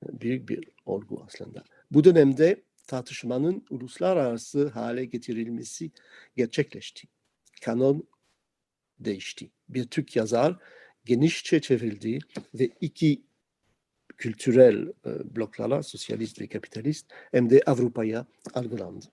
Büyük 0.03 0.49
bir 0.49 0.63
olgu 0.85 1.23
aslında. 1.27 1.63
Bu 1.91 2.03
dönemde 2.03 2.61
tartışmanın 2.91 3.65
uluslararası 3.69 4.67
hale 4.67 5.05
getirilmesi 5.05 5.91
gerçekleşti. 6.35 7.07
Kanon 7.61 8.07
değişti. 8.99 9.51
Bir 9.69 9.87
Türk 9.87 10.15
yazar 10.15 10.57
genişçe 11.05 11.61
çevrildi 11.61 12.19
ve 12.53 12.69
iki 12.81 13.21
kültürel 14.17 14.87
e, 15.05 15.35
bloklara, 15.35 15.83
sosyalist 15.83 16.41
ve 16.41 16.47
kapitalist 16.47 17.05
hem 17.31 17.49
de 17.49 17.61
Avrupa'ya 17.65 18.25
algılandı. 18.53 19.05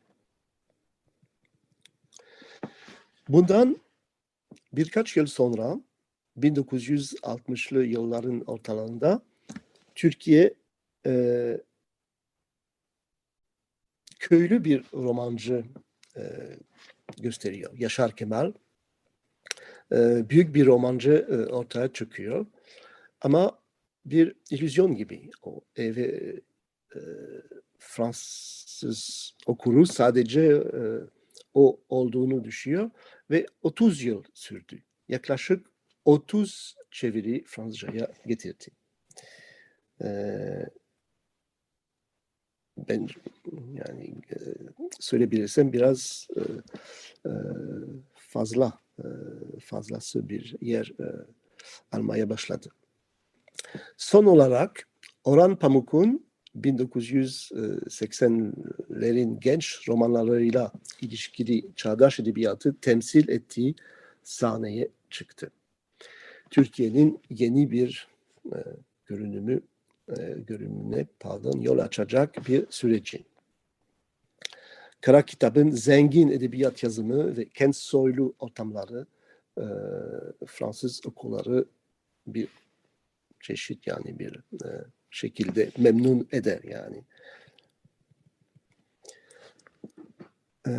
Bundan 3.29 3.77
birkaç 4.73 5.17
yıl 5.17 5.27
sonra 5.27 5.81
1960'lı 6.39 7.85
yılların 7.85 8.41
ortalarında 8.41 9.23
Türkiye 9.95 10.55
e, 11.07 11.61
köylü 14.19 14.65
bir 14.65 14.85
romancı 14.95 15.65
e, 16.17 16.23
gösteriyor. 17.19 17.79
Yaşar 17.79 18.17
Kemal. 18.17 18.53
E, 19.93 20.31
büyük 20.31 20.55
bir 20.55 20.67
romancı 20.67 21.27
e, 21.31 21.53
ortaya 21.53 21.93
çıkıyor. 21.93 22.47
Ama 23.21 23.59
bir 24.07 24.35
illüzyon 24.51 24.95
gibi 24.95 25.31
o 25.43 25.61
evi 25.77 26.41
e, 26.95 27.01
Fransız 27.79 29.33
okuru 29.47 29.87
sadece 29.87 30.43
e, 30.43 30.81
o 31.55 31.81
olduğunu 31.89 32.45
düşünüyor 32.45 32.91
ve 33.31 33.47
30 33.63 34.03
yıl 34.03 34.23
sürdü. 34.35 34.83
Yaklaşık 35.09 35.67
30 36.05 36.77
çeviri 36.91 37.45
Fransızcaya 37.47 38.09
getirdi. 38.27 38.67
Ee, 40.03 40.67
ben 42.89 43.09
yani 43.75 44.15
e, 44.31 44.37
söyleyebilirsem 45.01 45.73
biraz 45.73 46.29
e, 46.37 46.41
e, 47.29 47.31
fazla 48.15 48.73
e, 48.99 49.05
fazlası 49.61 50.29
bir 50.29 50.57
yer 50.61 50.93
almaya 51.93 52.31
başladı. 52.31 52.69
Son 53.97 54.25
olarak 54.25 54.89
Orhan 55.25 55.59
Pamuk'un 55.59 56.29
1980'lerin 56.57 59.41
genç 59.41 59.89
romanlarıyla 59.89 60.73
ilişkili 61.01 61.75
çağdaş 61.77 62.21
edebiyatı 62.21 62.77
temsil 62.81 63.29
ettiği 63.29 63.75
sahneye 64.23 64.89
çıktı. 65.11 65.51
Türkiye'nin 66.51 67.21
yeni 67.31 67.71
bir 67.71 68.09
e, 68.47 68.57
görünümü 69.07 69.61
görünümüne 70.47 71.07
pardon 71.21 71.61
yol 71.61 71.79
açacak 71.79 72.49
bir 72.49 72.67
sürecin. 72.71 73.27
Kara 75.01 75.23
kitabın 75.23 75.71
zengin 75.71 76.31
edebiyat 76.31 76.83
yazımı 76.83 77.37
ve 77.37 77.49
kent 77.49 77.77
soylu 77.77 78.35
ortamları 78.39 79.07
e, 79.59 79.65
Fransız 80.47 81.01
okulları 81.07 81.65
bir 82.27 82.49
çeşit 83.41 83.87
yani 83.87 84.19
bir 84.19 84.37
e, 84.65 84.69
şekilde 85.11 85.71
memnun 85.79 86.29
eder 86.33 86.61
yani. 86.63 87.05
E, 90.69 90.73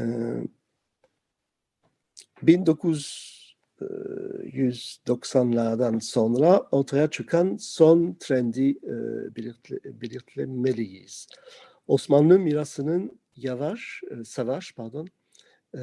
1990'lardan 3.80 6.00
sonra 6.00 6.60
ortaya 6.72 7.10
çıkan 7.10 7.58
son 7.58 8.18
trendi 8.20 8.70
e, 8.70 8.76
belirtle. 9.36 9.80
Osmanlı 11.88 12.40
mirasının 12.40 13.20
yavaş, 13.36 14.02
e, 14.12 14.24
savaş 14.24 14.74
pardon, 14.74 15.08
e, 15.78 15.82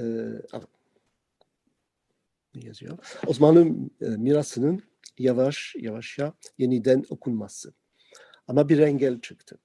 yazıyor. 2.55 2.99
Osmanlı 3.27 3.67
mirasının 4.01 4.83
yavaş 5.19 5.75
yavaşça 5.79 6.33
yeniden 6.59 7.05
okunması. 7.11 7.73
Ama 8.49 8.69
bir 8.69 8.79
engel 8.79 9.21
çıktı. 9.21 9.59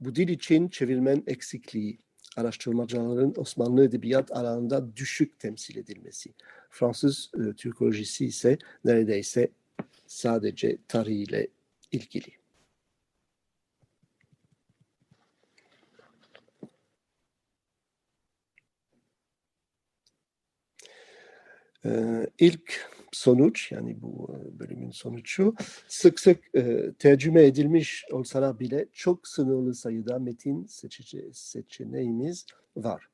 Bu 0.00 0.14
dil 0.14 0.28
için 0.28 0.68
çevirmen 0.68 1.22
eksikliği, 1.26 1.98
araştırmacıların 2.36 3.34
Osmanlı 3.36 3.84
edebiyat 3.84 4.32
alanında 4.32 4.96
düşük 4.96 5.38
temsil 5.38 5.76
edilmesi. 5.76 6.34
Fransız 6.70 7.30
e, 7.34 7.52
Türkolojisi 7.52 8.26
ise 8.26 8.58
neredeyse 8.84 9.48
sadece 10.06 10.78
tarihiyle 10.88 11.48
ilgili. 11.92 12.28
Ee, 21.86 22.26
ilk 22.38 22.90
sonuç 23.16 23.72
yani 23.72 24.02
bu 24.02 24.30
e, 24.34 24.58
bölümün 24.58 24.90
sonucu 24.90 25.54
sık 25.88 26.20
sık 26.20 26.54
e, 26.54 26.92
tercüme 26.98 27.42
edilmiş 27.44 28.04
olsalar 28.10 28.60
bile 28.60 28.86
çok 28.92 29.28
sınırlı 29.28 29.74
sayıda 29.74 30.18
metin 30.18 30.66
seçici, 30.66 31.30
seçeneğimiz 31.32 32.46
var. 32.76 33.08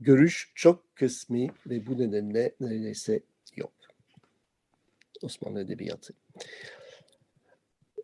Görüş 0.00 0.52
çok 0.54 0.96
kısmi 0.96 1.50
ve 1.66 1.86
bu 1.86 1.98
nedenle 1.98 2.54
neredeyse 2.60 3.20
yok. 3.56 3.72
Osmanlı 5.22 5.60
Edebiyatı. 5.60 6.14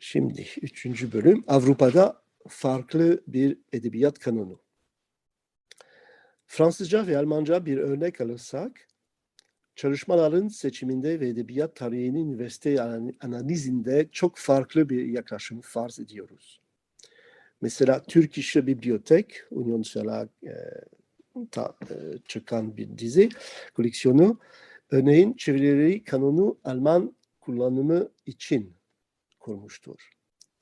Şimdi 0.01 0.47
üçüncü 0.63 1.13
bölüm 1.13 1.45
Avrupa'da 1.47 2.23
farklı 2.49 3.23
bir 3.27 3.59
edebiyat 3.73 4.19
kanunu. 4.19 4.61
Fransızca 6.47 7.07
ve 7.07 7.19
Almanca 7.19 7.67
bir 7.67 7.79
örnek 7.79 8.21
alırsak 8.21 8.89
çalışmaların 9.77 10.49
seçiminde 10.49 11.21
ve 11.21 11.29
edebiyat 11.29 11.77
tarihinin 11.77 12.29
üniversite 12.29 12.83
analizinde 13.21 14.09
çok 14.13 14.39
farklı 14.39 14.89
bir 14.89 15.07
yaklaşım 15.07 15.61
farz 15.61 16.01
ediyoruz. 16.01 16.61
Mesela 17.61 18.03
Türk 18.03 18.39
İşi 18.39 18.67
Bibliotek, 18.67 19.43
Union 19.51 19.83
Solar 19.83 20.29
e, 20.47 20.55
ta, 21.51 21.77
e, 21.91 21.95
çıkan 22.29 22.77
bir 22.77 22.99
dizi 22.99 23.29
koleksiyonu, 23.75 24.39
örneğin 24.91 25.33
çevirileri 25.33 26.05
kanunu 26.05 26.59
Alman 26.65 27.17
kullanımı 27.41 28.09
için 28.27 28.75
kurmuştur. 29.41 30.11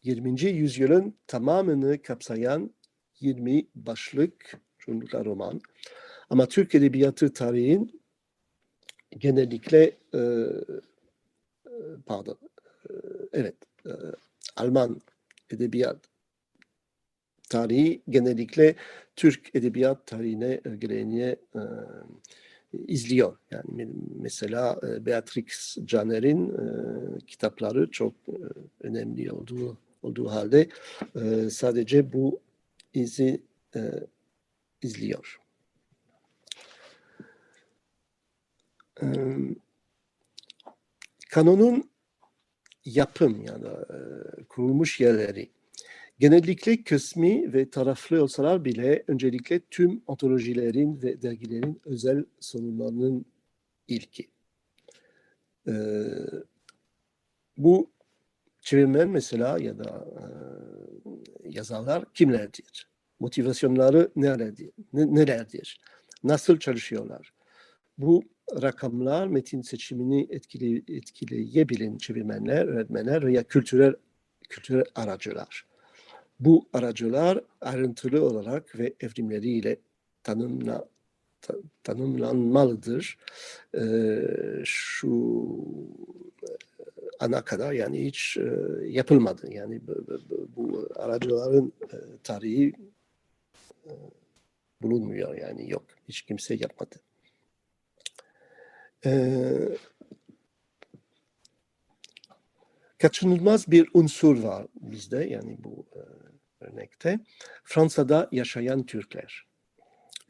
20. 0.03 0.41
yüzyılın 0.41 1.15
tamamını 1.27 2.03
kapsayan 2.03 2.75
20 3.21 3.67
başlık 3.75 4.61
çoğunlukla 4.79 5.25
roman. 5.25 5.61
Ama 6.31 6.47
Türk 6.47 6.75
Edebiyatı 6.75 7.33
tarihin 7.33 8.02
genellikle 9.19 9.97
e, 10.15 10.19
e, 10.19 11.73
pardon 12.07 12.39
e, 12.91 12.93
evet 13.33 13.57
e, 13.87 13.91
Alman 14.57 15.01
edebiyat 15.51 15.99
tarihi 17.49 18.03
genellikle 18.09 18.75
Türk 19.17 19.51
edebiyat 19.55 20.07
tarihine 20.07 20.61
e, 20.65 20.77
geleneğe 20.79 21.37
e, 21.55 21.61
izliyor. 22.73 23.37
Yani 23.51 23.89
mesela 24.21 24.81
e, 24.83 25.07
Beatrix 25.07 25.77
Caner'in 25.85 26.49
e, 26.49 26.65
kitapları 27.27 27.91
çok 27.91 28.15
e, 28.29 28.37
önemli 28.81 29.33
olduğu 29.33 29.79
olduğu 30.03 30.31
halde 30.31 30.69
e, 31.17 31.51
sadece 31.51 32.13
bu 32.13 32.41
izi 32.95 33.43
e, 33.77 33.81
izliyor. 34.83 35.42
E, 39.03 39.07
kanonun 41.31 41.91
yapım 42.85 43.43
ya 43.43 43.63
da 43.63 43.87
kurulmuş 44.49 45.01
yerleri 45.01 45.51
genellikle 46.19 46.85
kısmi 46.85 47.53
ve 47.53 47.71
taraflı 47.71 48.23
olsalar 48.23 48.65
bile 48.65 49.05
öncelikle 49.07 49.61
tüm 49.61 50.03
antolojilerin 50.07 51.03
ve 51.03 51.23
dergilerin 51.23 51.81
özel 51.85 52.25
sorunlarının 52.41 53.25
ilki. 53.89 54.29
Bu 57.57 57.91
çevirmen 58.61 59.09
mesela 59.09 59.59
ya 59.59 59.79
da 59.79 60.09
yazarlar 61.45 62.05
kimlerdir? 62.15 62.89
Motivasyonları 63.21 64.11
nelerdir? 64.17 64.71
Ne, 64.93 65.15
nelerdir? 65.15 65.81
Nasıl 66.25 66.59
çalışıyorlar? 66.59 67.33
Bu 67.99 68.23
rakamlar 68.63 69.27
metin 69.27 69.63
seçimini 69.63 70.27
etkile, 70.31 70.97
etkileyebilen 70.97 71.99
çevirmenler, 71.99 72.67
öğretmenler 72.67 73.27
veya 73.27 73.43
kültürel 73.43 73.95
kültürel 74.49 74.85
aracılar. 74.95 75.67
Bu 76.41 76.69
aracılar 76.73 77.41
ayrıntılı 77.61 78.25
olarak 78.25 78.79
ve 78.79 78.95
evrimleriyle 79.01 79.77
tanımla, 80.23 80.89
ta, 81.41 81.55
tanımlanmalıdır. 81.83 83.19
Ee, 83.75 84.23
şu 84.65 85.47
ana 87.21 87.45
kadar 87.45 87.73
yani 87.73 88.05
hiç 88.05 88.37
e, 88.37 88.43
yapılmadı. 88.87 89.55
Yani 89.55 89.81
bu, 89.87 90.07
bu, 90.31 90.49
bu 90.57 90.89
aracıların 90.95 91.73
e, 91.93 91.97
tarihi 92.25 92.73
e, 93.87 93.91
bulunmuyor 94.83 95.35
yani 95.35 95.71
yok. 95.71 95.85
Hiç 96.09 96.23
kimse 96.23 96.55
yapmadı. 96.55 96.97
E, 99.07 99.43
kaçınılmaz 102.99 103.71
bir 103.71 103.89
unsur 103.95 104.43
var 104.43 104.67
bizde 104.75 105.25
yani 105.25 105.57
bu 105.59 105.87
e, 105.97 106.03
örnekte. 106.65 107.21
Fransa'da 107.65 108.29
yaşayan 108.33 108.87
Türkler. 108.87 109.47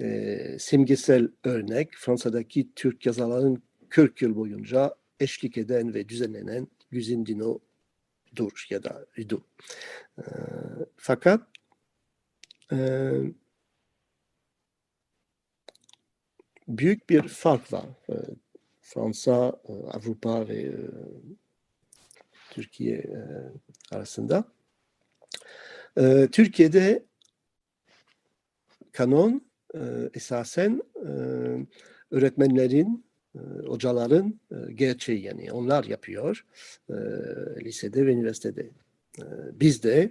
E, 0.01 0.39
simgesel 0.59 1.29
örnek 1.45 1.93
Fransa'daki 1.95 2.75
Türk 2.75 3.07
yazarların 3.07 3.63
40 3.89 4.23
yıl 4.23 4.37
boyunca 4.37 4.95
eşlik 5.21 5.59
eden 5.59 5.95
ve 5.95 6.09
düzenlenen 6.09 6.69
Güzin 6.91 7.27
Dino'dur 7.27 8.67
ya 8.71 8.83
da 8.83 9.07
Ridu. 9.19 9.45
E, 10.19 10.25
fakat 10.97 11.41
e, 12.73 13.11
büyük 16.69 17.11
bir 17.11 17.29
fark 17.29 17.73
var. 17.73 17.87
E, 18.09 18.15
Fransa, 18.95 19.61
e, 19.69 19.73
Avrupa 19.73 20.49
ve 20.49 20.63
e, 20.63 20.73
Türkiye 22.51 22.97
e, 22.97 23.21
arasında. 23.91 24.45
Türkiye'de 26.33 27.05
kanon 28.93 29.43
esasen 30.15 30.83
öğretmenlerin 32.11 33.05
hocaların 33.67 34.41
gerçeği 34.75 35.23
yani 35.23 35.53
onlar 35.53 35.85
yapıyor 35.85 36.47
lisede 37.65 38.07
ve 38.07 38.13
üniversitede. 38.13 38.71
Bizde 39.53 40.11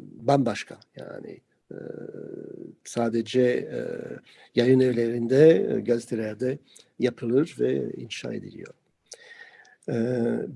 bambaşka 0.00 0.80
yani 0.96 1.40
sadece 2.84 3.68
yayın 4.54 4.80
evlerinde, 4.80 5.66
gazetelerde 5.86 6.58
yapılır 6.98 7.56
ve 7.60 7.92
inşa 7.96 8.34
ediliyor. 8.34 8.74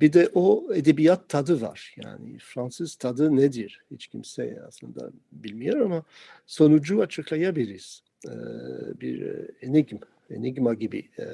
Bir 0.01 0.13
de 0.13 0.29
o 0.35 0.75
edebiyat 0.75 1.29
tadı 1.29 1.61
var. 1.61 1.95
Yani 2.05 2.39
Fransız 2.39 2.95
tadı 2.95 3.37
nedir? 3.37 3.83
Hiç 3.91 4.07
kimse 4.07 4.59
aslında 4.69 5.11
bilmiyor 5.33 5.81
ama 5.81 6.03
sonucu 6.47 7.03
açıklayabiliriz. 7.03 8.03
Bir 9.01 9.31
enigma 9.63 10.07
enigma 10.31 10.75
gibi 10.75 11.09
e, 11.19 11.25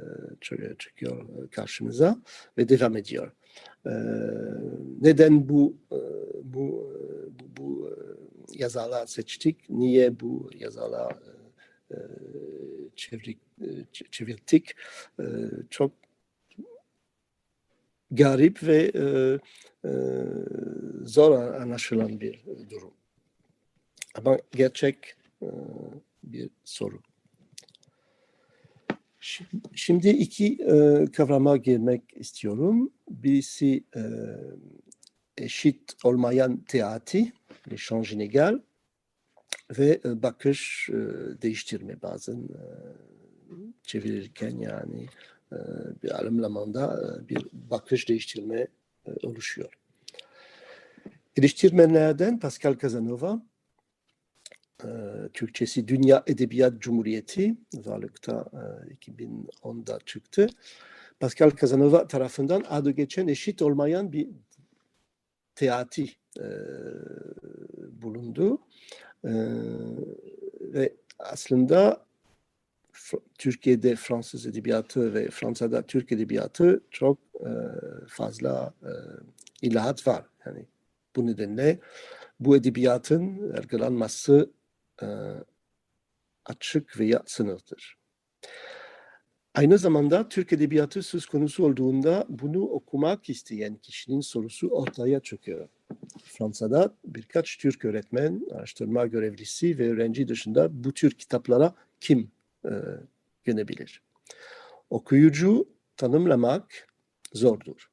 e, 0.00 0.74
çıkıyor 0.78 1.26
karşımıza 1.50 2.18
ve 2.58 2.68
devam 2.68 2.96
ediyor. 2.96 3.32
E, 3.86 3.92
neden 5.00 5.48
bu 5.48 5.76
e, 5.92 5.98
bu 6.44 6.92
bu, 7.40 7.56
bu 7.56 7.90
e, 7.90 7.94
yazarlar 8.58 9.06
seçtik? 9.06 9.70
Niye 9.70 10.20
bu 10.20 10.50
yazarlar 10.54 11.16
e, 11.90 11.96
çevirik, 12.96 13.38
çevirdik? 14.10 14.74
E, 15.20 15.24
çok 15.70 15.92
garip 18.10 18.62
ve 18.62 18.92
e, 18.94 19.04
e, 19.88 19.92
zor 21.04 21.38
anlaşılan 21.38 22.20
bir 22.20 22.44
durum. 22.70 22.94
Ama 24.14 24.38
gerçek 24.52 24.96
e, 25.42 25.48
bir 26.24 26.50
soru. 26.64 27.00
Şimdi 29.74 30.08
iki 30.08 30.54
e, 30.54 31.06
kavrama 31.12 31.56
girmek 31.56 32.02
istiyorum. 32.16 32.92
Birisi 33.22 33.84
e, 33.96 34.02
eşit 35.38 35.94
olmayan 36.04 36.56
teati, 36.56 37.32
l'échange 37.68 38.14
inégal 38.14 38.60
ve 39.78 40.00
e, 40.04 40.22
bakış 40.22 40.88
e, 40.90 40.94
değiştirme 41.42 42.02
bazen 42.02 42.36
e, 42.36 42.62
çevirirken 43.82 44.58
yani 44.58 45.06
e, 45.52 45.56
bir 46.02 46.10
alımlamanda 46.10 47.02
e, 47.02 47.28
bir 47.28 47.46
bakış 47.52 48.08
değiştirme 48.08 48.66
e, 49.06 49.26
oluşuyor. 49.26 49.78
Eleştirmenlerden 51.36 52.40
Pascal 52.40 52.78
Casanova 52.78 53.42
e, 54.84 54.88
Türkçesi 55.34 55.88
Dünya 55.88 56.24
Edebiyat 56.26 56.80
Cumhuriyeti 56.80 57.56
varlıkta 57.74 58.50
e, 58.52 58.94
2010'da 58.94 59.98
çıktı. 60.06 60.48
Pascal 61.20 61.50
Casanova 61.50 62.08
tarafından 62.08 62.64
adı 62.68 62.90
geçen 62.90 63.28
eşit 63.28 63.62
olmayan 63.62 64.12
bir 64.12 64.28
teati 65.54 66.04
e, 66.38 66.46
bulundu. 68.02 68.58
E, 69.24 69.32
ve 70.60 70.96
aslında 71.18 72.06
Türkiye'de 73.38 73.96
Fransız 73.96 74.46
edebiyatı 74.46 75.14
ve 75.14 75.30
Fransa'da 75.30 75.82
Türk 75.82 76.12
edebiyatı 76.12 76.80
çok 76.90 77.18
e, 77.40 77.50
fazla 78.08 78.74
e, 78.82 78.92
ilahat 79.62 80.06
var. 80.06 80.24
Yani 80.46 80.66
bu 81.16 81.26
nedenle 81.26 81.78
bu 82.40 82.56
edebiyatın 82.56 83.52
yargılanması 83.56 84.50
e, 85.02 85.06
açık 86.44 87.00
veya 87.00 87.22
sınırdır. 87.26 87.96
Aynı 89.56 89.78
zamanda 89.78 90.28
Türk 90.28 90.52
Edebiyatı 90.52 91.02
söz 91.02 91.26
konusu 91.26 91.64
olduğunda 91.64 92.26
bunu 92.28 92.62
okumak 92.62 93.30
isteyen 93.30 93.74
kişinin 93.74 94.20
sorusu 94.20 94.68
ortaya 94.68 95.20
çıkıyor. 95.20 95.68
Fransa'da 96.24 96.94
birkaç 97.04 97.58
Türk 97.58 97.84
öğretmen, 97.84 98.46
araştırma 98.54 99.06
görevlisi 99.06 99.78
ve 99.78 99.90
öğrenci 99.90 100.28
dışında 100.28 100.84
bu 100.84 100.92
tür 100.92 101.10
kitaplara 101.10 101.74
kim 102.00 102.30
e, 102.64 102.70
yönebilir? 103.46 104.02
Okuyucu 104.90 105.68
tanımlamak 105.96 106.88
zordur. 107.32 107.90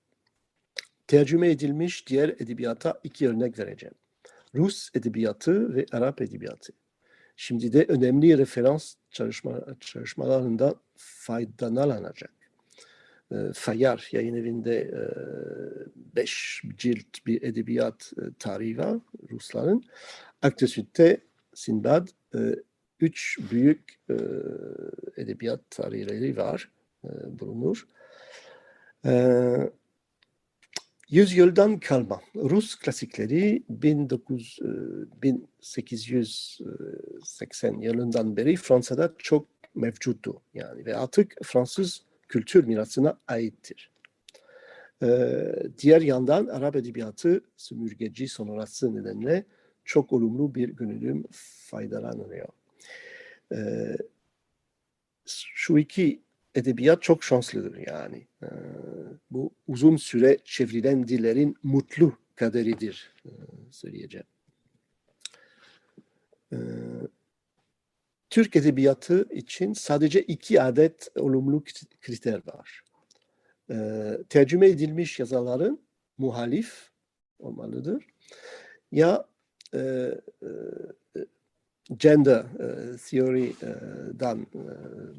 Tercüme 1.08 1.52
edilmiş 1.52 2.08
diğer 2.08 2.30
edebiyata 2.30 3.00
iki 3.04 3.30
örnek 3.30 3.60
vereceğim. 3.60 3.96
Rus 4.56 4.90
edebiyatı 4.96 5.76
ve 5.76 5.86
Arap 5.92 6.22
edebiyatı. 6.22 6.74
Şimdi 7.36 7.74
de 7.74 7.86
önemli 7.88 8.38
referans 8.38 8.96
çalışma, 9.12 9.60
çalışmalarında 9.80 10.76
faydalanacak. 10.98 12.34
e, 13.32 13.36
Fayar 13.54 14.10
yayın 14.12 14.36
evinde 14.36 14.78
e, 14.78 15.02
beş 16.16 16.62
cilt 16.78 17.26
bir 17.26 17.42
edebiyat 17.42 18.14
e, 18.18 18.22
tarihi 18.40 18.78
var 18.78 18.98
Rusların. 19.32 19.84
Aktüsütte 20.42 21.22
Sinbad 21.54 22.08
e, 22.36 22.40
üç 23.00 23.40
büyük 23.52 24.00
e, 24.10 24.16
edebiyat 25.18 25.60
tarihleri 25.70 26.38
var, 26.38 26.72
e, 27.04 27.10
bulunur. 27.40 27.88
E, 29.06 29.14
yüzyıldan 31.14 31.80
kalma 31.80 32.22
Rus 32.36 32.76
klasikleri 32.76 33.64
19, 33.84 34.60
e, 34.62 34.66
1880 35.22 37.82
yılından 37.82 38.38
beri 38.38 38.56
Fransa'da 38.56 39.14
çok 39.18 39.48
mevcuttu. 39.76 40.42
Yani 40.54 40.86
ve 40.86 40.96
artık 40.96 41.36
Fransız 41.44 42.02
kültür 42.30 42.64
mirasına 42.64 43.20
aittir. 43.28 43.92
Ee, 45.04 45.56
diğer 45.78 46.02
yandan 46.02 46.48
Arap 46.48 46.76
edebiyatı 46.76 47.42
sömürgeci 47.58 48.28
sonrası 48.28 48.96
nedenle 48.96 49.46
çok 49.86 50.14
olumlu 50.14 50.56
bir 50.56 50.70
görünüm 50.70 51.24
faydalanıyor. 51.70 52.48
Ee, 53.54 53.98
şu 55.26 55.78
iki 55.78 56.22
edebiyat 56.56 57.02
çok 57.02 57.24
şanslıdır 57.24 57.78
yani. 57.88 58.28
Ee, 58.44 58.48
bu 59.32 59.54
uzun 59.68 59.98
süre 59.98 60.38
çevrilen 60.44 61.08
dillerin 61.08 61.56
mutlu 61.64 62.18
kaderidir 62.36 63.14
e, 63.26 63.32
söyleyeceğim. 63.72 64.28
Ee, 66.54 66.58
Türk 68.30 68.56
edebiyatı 68.56 69.28
için 69.32 69.74
sadece 69.74 70.22
iki 70.22 70.62
adet 70.62 71.08
olumlu 71.16 71.64
kriter 72.02 72.42
var. 72.48 72.82
Ee, 73.72 74.18
tercüme 74.30 74.68
edilmiş 74.68 75.20
yazarların 75.20 75.82
muhalif 76.18 76.92
olmalıdır. 77.40 78.06
Ya 78.92 79.28
e, 79.74 79.80
e, 79.80 80.50
gender 81.98 82.40
e, 82.40 82.98
theory'dan 82.98 84.48
e, 84.56 84.64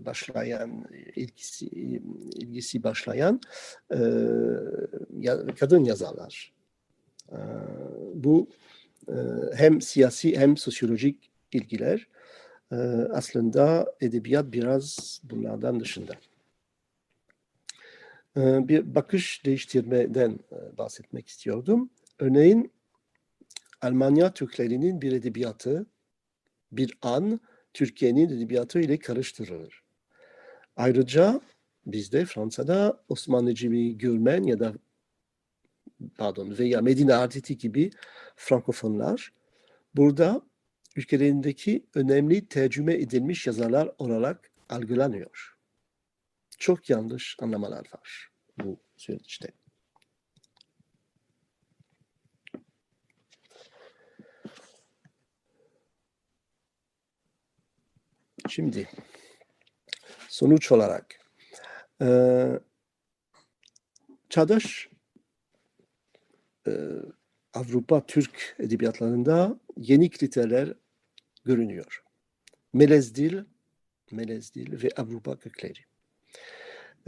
başlayan 0.06 0.84
ilgisi, 1.16 1.66
ilgisi 2.34 2.82
başlayan 2.82 3.40
e, 3.90 3.98
ya, 5.18 5.46
kadın 5.60 5.84
yazarlar. 5.84 6.52
E, 7.32 7.38
bu 8.14 8.48
e, 9.08 9.14
hem 9.54 9.80
siyasi 9.80 10.38
hem 10.38 10.56
sosyolojik 10.56 11.30
ilgiler 11.52 12.08
e, 12.72 12.76
aslında 13.12 13.94
edebiyat 14.00 14.52
biraz 14.52 15.20
bunlardan 15.24 15.80
dışında. 15.80 16.12
E, 18.36 18.68
bir 18.68 18.94
bakış 18.94 19.44
değiştirmeden 19.44 20.38
e, 20.52 20.78
bahsetmek 20.78 21.28
istiyordum. 21.28 21.90
Örneğin 22.18 22.72
Almanya 23.82 24.34
Türklerinin 24.34 25.02
bir 25.02 25.12
edebiyatı 25.12 25.86
bir 26.76 26.98
an 27.02 27.40
Türkiye'nin 27.74 28.28
edebiyatı 28.28 28.80
ile 28.80 28.98
karıştırılır. 28.98 29.82
Ayrıca 30.76 31.40
bizde 31.86 32.24
Fransa'da 32.24 33.02
Osmanlıcı 33.08 33.70
bir 33.70 33.90
Gürmen 33.90 34.42
ya 34.42 34.60
da 34.60 34.74
pardon 36.18 36.58
veya 36.58 36.80
Medine 36.80 37.14
Arditi 37.14 37.58
gibi 37.58 37.90
Frankofonlar 38.36 39.32
burada 39.96 40.42
ülkelerindeki 40.96 41.86
önemli 41.94 42.46
tercüme 42.46 42.94
edilmiş 42.94 43.46
yazarlar 43.46 43.90
olarak 43.98 44.50
algılanıyor. 44.68 45.56
Çok 46.58 46.90
yanlış 46.90 47.36
anlamalar 47.40 47.86
var 47.92 48.28
bu 48.64 48.76
süreçte. 48.96 49.63
Şimdi 58.48 58.88
sonuç 60.28 60.72
olarak 60.72 61.20
e, 62.02 62.08
çağdaş 64.28 64.88
e, 66.66 66.72
Avrupa 67.54 68.06
Türk 68.06 68.56
edebiyatlarında 68.58 69.60
yeni 69.76 70.10
kriterler 70.10 70.74
görünüyor. 71.44 72.02
Melez 72.72 73.14
dil, 73.14 73.44
melez 74.10 74.54
dil 74.54 74.82
ve 74.82 74.88
Avrupa 74.96 75.38
kökleri. 75.38 75.80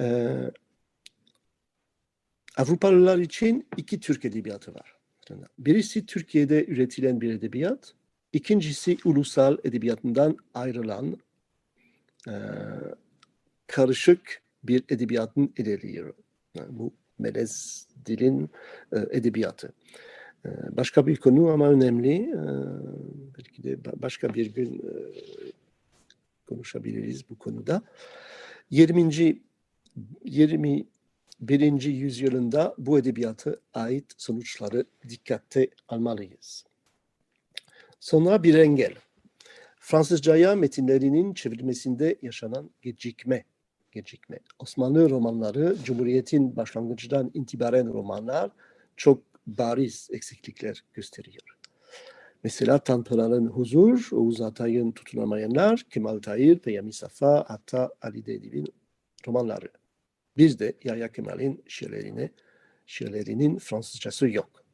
Ee, 0.01 0.51
Avrupalılar 2.57 3.19
için 3.19 3.69
iki 3.77 4.01
Türk 4.01 4.25
edebiyatı 4.25 4.75
var. 4.75 4.97
Birisi 5.59 6.07
Türkiye'de 6.07 6.67
üretilen 6.67 7.21
bir 7.21 7.35
edebiyat, 7.35 7.95
ikincisi 8.33 8.99
ulusal 9.05 9.59
edebiyatından 9.65 10.37
ayrılan 10.55 11.17
e, 12.27 12.35
karışık 13.67 14.43
bir 14.65 14.85
edebiyatın 14.89 15.53
ilerliyor. 15.59 16.15
Yani 16.55 16.79
bu 16.79 16.93
melez 17.19 17.87
dilin 18.07 18.51
e, 18.93 18.99
edebiyatı. 19.11 19.73
E, 20.47 20.49
başka 20.77 21.07
bir 21.07 21.17
konu 21.17 21.49
ama 21.49 21.69
önemli. 21.69 22.15
E, 22.15 22.43
belki 23.39 23.63
de 23.63 23.79
başka 24.03 24.35
bir 24.35 24.55
gün 24.55 24.75
e, 24.75 24.93
konuşabiliriz 26.47 27.31
bu 27.31 27.39
konuda. 27.39 27.83
20. 28.71 29.39
21. 30.25 31.83
yüzyılında 31.83 32.75
bu 32.79 32.99
edebiyatı 32.99 33.61
ait 33.75 34.15
sonuçları 34.17 34.85
dikkate 35.09 35.69
almalıyız. 35.89 36.65
Sonra 38.01 38.43
bir 38.43 38.55
engel. 38.55 38.95
Fransızcaya 39.89 40.55
metinlerinin 40.55 41.35
çevrilmesinde 41.35 42.17
yaşanan 42.23 42.71
gecikme. 42.83 43.45
gecikme. 43.93 44.39
Osmanlı 44.59 45.11
romanları, 45.11 45.77
Cumhuriyet'in 45.85 46.57
başlangıcından 46.57 47.31
itibaren 47.35 47.93
romanlar 47.93 48.51
çok 48.97 49.23
bariz 49.47 50.09
eksiklikler 50.13 50.85
gösteriyor. 50.95 51.59
Mesela 52.45 52.79
Tanpınar'ın 52.79 53.47
Huzur, 53.47 54.09
Oğuz 54.13 54.41
Atay'ın 54.41 54.93
Tutunamayanlar, 54.93 55.87
Kemal 55.91 56.19
Tahir, 56.19 56.59
Peyami 56.59 56.93
Safa, 56.93 57.45
hatta 57.49 57.95
Ali 58.03 58.27
Dediv'in 58.27 58.67
romanları. 59.27 59.69
Bizde 60.37 60.73
Yahya 60.85 61.13
Kemal'in 61.13 61.65
şiirlerine, 61.69 62.31
şiirlerinin 62.87 63.59
Fransızcası 63.59 64.29
yok. 64.29 64.65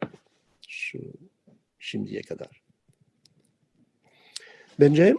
Şu 0.68 0.98
şimdiye 1.78 2.22
kadar. 2.22 2.61
Bence 4.80 5.16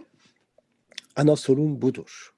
ana 1.16 1.36
sorun 1.36 1.82
budur. 1.82 2.34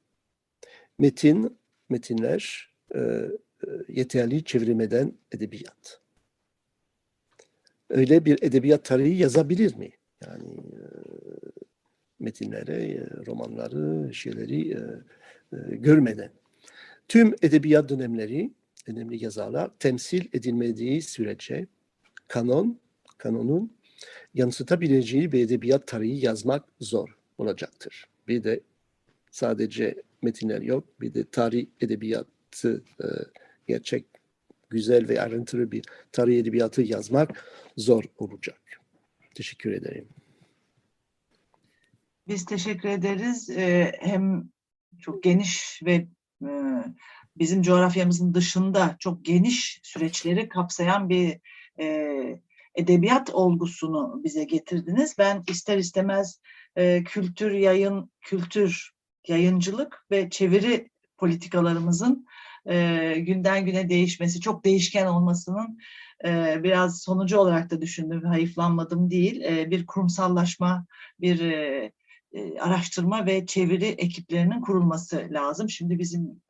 Metin, 0.99 1.59
metinler 1.89 2.73
e, 2.95 2.99
e, 2.99 3.31
yeterli 3.89 4.45
çevirmeden 4.45 5.13
edebiyat. 5.33 6.01
Öyle 7.91 8.25
bir 8.25 8.43
edebiyat 8.43 8.85
tarihi 8.85 9.19
yazabilir 9.19 9.77
mi? 9.77 9.91
Yani 10.27 10.49
e, 10.59 10.85
metinleri, 12.19 12.73
e, 12.73 13.27
romanları, 13.27 14.15
şiirleri 14.15 14.71
e, 14.71 14.81
e, 15.57 15.77
görmeden. 15.77 16.31
Tüm 17.09 17.35
edebiyat 17.43 17.89
dönemleri, 17.89 18.51
önemli 18.87 19.25
yazarlar 19.25 19.71
temsil 19.79 20.25
edilmediği 20.33 21.03
sürece 21.03 21.67
kanon, 22.29 22.81
kanonun 23.19 23.76
yansıtabileceği 24.35 25.33
bir 25.33 25.41
edebiyat 25.41 25.87
tarihi 25.87 26.25
yazmak 26.25 26.65
zor 26.81 27.17
olacaktır. 27.39 28.07
Bir 28.29 28.45
de 28.45 28.61
sadece 29.31 30.03
metinler 30.23 30.63
yok, 30.63 31.01
bir 31.01 31.15
de 31.15 31.25
tarih 31.31 31.67
edebiyatı 31.81 32.85
e, 33.01 33.07
gerçek, 33.67 34.05
güzel 34.71 35.09
ve 35.09 35.23
ayrıntılı 35.23 35.73
bir 35.73 35.85
tarih 36.13 36.39
edebiyatı 36.39 36.83
yazmak 36.83 37.45
zor 37.77 38.05
olacak. 38.19 38.61
Teşekkür 39.35 39.73
ederim. 39.73 40.09
Biz 42.29 42.45
teşekkür 42.45 42.89
ederiz. 42.89 43.51
Ee, 43.51 43.93
hem 44.01 44.49
çok 45.01 45.23
geniş 45.23 45.81
ve 45.85 46.07
e, 46.43 46.51
bizim 47.37 47.63
coğrafyamızın 47.63 48.35
dışında 48.35 48.97
çok 48.99 49.25
geniş 49.25 49.81
süreçleri 49.83 50.49
kapsayan 50.49 51.09
bir 51.09 51.41
e, 51.79 52.41
edebiyat 52.77 53.31
olgusunu 53.31 54.21
bize 54.25 54.45
getirdiniz. 54.45 55.15
Ben 55.19 55.43
ister 55.49 55.79
istemez 55.79 56.41
e, 56.77 57.05
kültür 57.05 57.51
yayın, 57.53 58.11
kültür 58.21 58.91
yayıncılık 59.29 60.07
ve 60.11 60.31
çeviri 60.31 60.91
politikalarımızın 61.19 62.27
e, 62.67 63.15
günden 63.19 63.65
güne 63.67 63.89
değişmesi, 63.89 64.41
çok 64.41 64.65
değişken 64.65 65.07
olmasının 65.07 65.79
e, 66.25 66.61
biraz 66.63 67.03
sonucu 67.03 67.39
olarak 67.39 67.71
da 67.71 67.81
düşündüm, 67.81 68.25
hayıflanmadım 68.25 69.11
değil. 69.11 69.41
E, 69.41 69.71
bir 69.71 69.87
kurumsallaşma, 69.87 70.87
bir 71.21 71.41
e, 71.41 71.93
e, 72.33 72.59
araştırma 72.59 73.27
ve 73.27 73.47
çeviri 73.47 73.87
ekiplerinin 73.87 74.61
kurulması 74.61 75.29
lazım. 75.31 75.71
Şimdi 75.71 75.99
bizim 75.99 76.41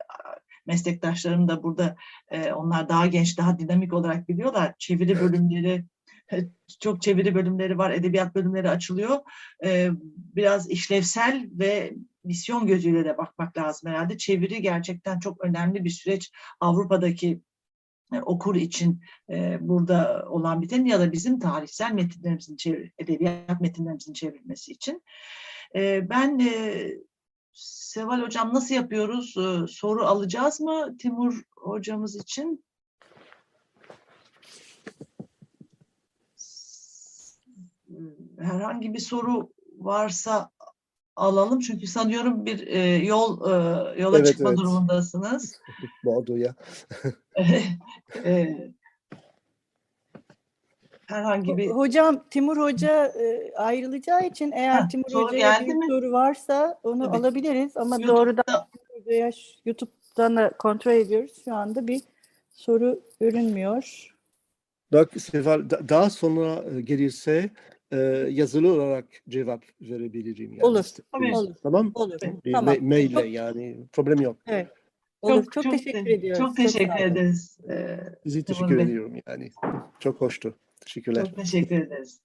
meslektaşlarım 0.65 1.47
da 1.47 1.63
burada 1.63 1.95
e, 2.31 2.51
onlar 2.51 2.89
daha 2.89 3.07
genç, 3.07 3.37
daha 3.37 3.59
dinamik 3.59 3.93
olarak 3.93 4.29
biliyorlar. 4.29 4.73
Çeviri 4.79 5.19
bölümleri, 5.19 5.85
çok 6.79 7.01
çeviri 7.01 7.35
bölümleri 7.35 7.77
var, 7.77 7.91
edebiyat 7.91 8.35
bölümleri 8.35 8.69
açılıyor. 8.69 9.17
E, 9.63 9.89
biraz 10.35 10.69
işlevsel 10.69 11.49
ve 11.51 11.93
misyon 12.23 12.67
gözüyle 12.67 13.05
de 13.05 13.17
bakmak 13.17 13.57
lazım 13.57 13.89
herhalde. 13.89 14.17
Çeviri 14.17 14.61
gerçekten 14.61 15.19
çok 15.19 15.43
önemli 15.45 15.83
bir 15.83 15.89
süreç. 15.89 16.31
Avrupa'daki 16.59 17.41
e, 18.13 18.21
okur 18.21 18.55
için 18.55 19.01
e, 19.29 19.57
burada 19.61 20.25
olan 20.29 20.61
biten 20.61 20.85
ya 20.85 20.99
da 20.99 21.11
bizim 21.11 21.39
tarihsel 21.39 21.91
metinlerimizin, 21.91 22.55
çevir, 22.55 22.91
edebiyat 22.97 23.61
metinlerimizin 23.61 24.13
çevrilmesi 24.13 24.71
için. 24.71 25.03
E, 25.75 26.09
ben 26.09 26.39
e, 26.39 26.87
Seval 27.53 28.21
Hocam 28.21 28.53
nasıl 28.53 28.75
yapıyoruz? 28.75 29.35
Soru 29.71 30.05
alacağız 30.05 30.61
mı 30.61 30.97
Timur 30.97 31.41
Hocamız 31.55 32.15
için? 32.15 32.66
Herhangi 38.39 38.93
bir 38.93 38.99
soru 38.99 39.49
varsa 39.77 40.49
alalım 41.15 41.59
çünkü 41.59 41.87
sanıyorum 41.87 42.45
bir 42.45 42.67
e, 42.67 42.79
yol 42.95 43.49
e, 43.49 43.53
yola 44.01 44.17
Evet, 44.17 44.27
çıkma 44.27 44.49
evet. 44.49 44.57
durumundasınız. 44.59 45.61
Bordo'ya. 46.05 46.55
E, 48.25 48.57
herhangi 51.07 51.57
bir 51.57 51.69
Hocam 51.69 52.23
Timur 52.29 52.57
Hoca 52.57 53.05
e, 53.05 53.53
ayrılacağı 53.55 54.27
için 54.27 54.51
eğer 54.51 54.81
Ha, 54.81 54.87
Timur 54.87 55.11
Hoca'ya 55.13 55.59
bir 55.67 55.73
mi? 55.73 55.85
soru 55.89 56.11
varsa 56.11 56.79
onu 56.83 57.05
Tabii. 57.05 57.17
alabiliriz 57.17 57.77
ama 57.77 57.95
YouTube'da- 57.95 58.07
doğrudan 58.17 58.67
Hoca'ya 58.95 59.31
YouTube'dan 59.65 60.35
da 60.37 60.49
kontrol 60.59 60.91
ediyoruz. 60.91 61.41
Şu 61.45 61.55
anda 61.55 61.87
bir 61.87 62.01
soru 62.51 62.99
görünmüyor. 63.19 64.13
Bak 64.93 65.21
Seval 65.21 65.69
da- 65.69 65.89
daha 65.89 66.09
sonra 66.09 66.63
e, 66.77 66.81
gelirse 66.81 67.49
e, 67.91 67.97
yazılı 68.29 68.73
olarak 68.73 69.05
cevap 69.29 69.63
verebilirim. 69.81 70.51
Yani 70.51 70.63
Olur, 70.65 70.79
isterseniz. 70.79 71.37
olur. 71.37 71.55
Tamam. 71.63 71.91
Olur. 71.95 72.19
Bir 72.45 72.53
Tamam. 72.53 72.75
ma- 72.75 72.81
maille 72.81 73.27
yani 73.27 73.77
problem 73.93 74.21
yok. 74.21 74.37
Evet. 74.47 74.67
Olur. 75.21 75.45
Çok, 75.51 75.63
teşekkür 75.63 76.05
te- 76.05 76.13
ediyoruz. 76.13 76.39
Çok 76.39 76.55
teşekkür 76.55 76.85
olun. 77.03 77.11
ederiz. 77.11 77.57
E, 77.69 77.99
Sizi 78.23 78.43
teşekkür 78.43 78.77
Bey. 78.77 78.83
ediyorum 78.85 79.13
yani. 79.27 79.51
Çok 79.99 80.21
hoştu. 80.21 80.57
Teşekkürler. 80.81 81.25
çok 81.25 81.35
teşekkür 81.35 81.75
ederiz. 81.81 82.21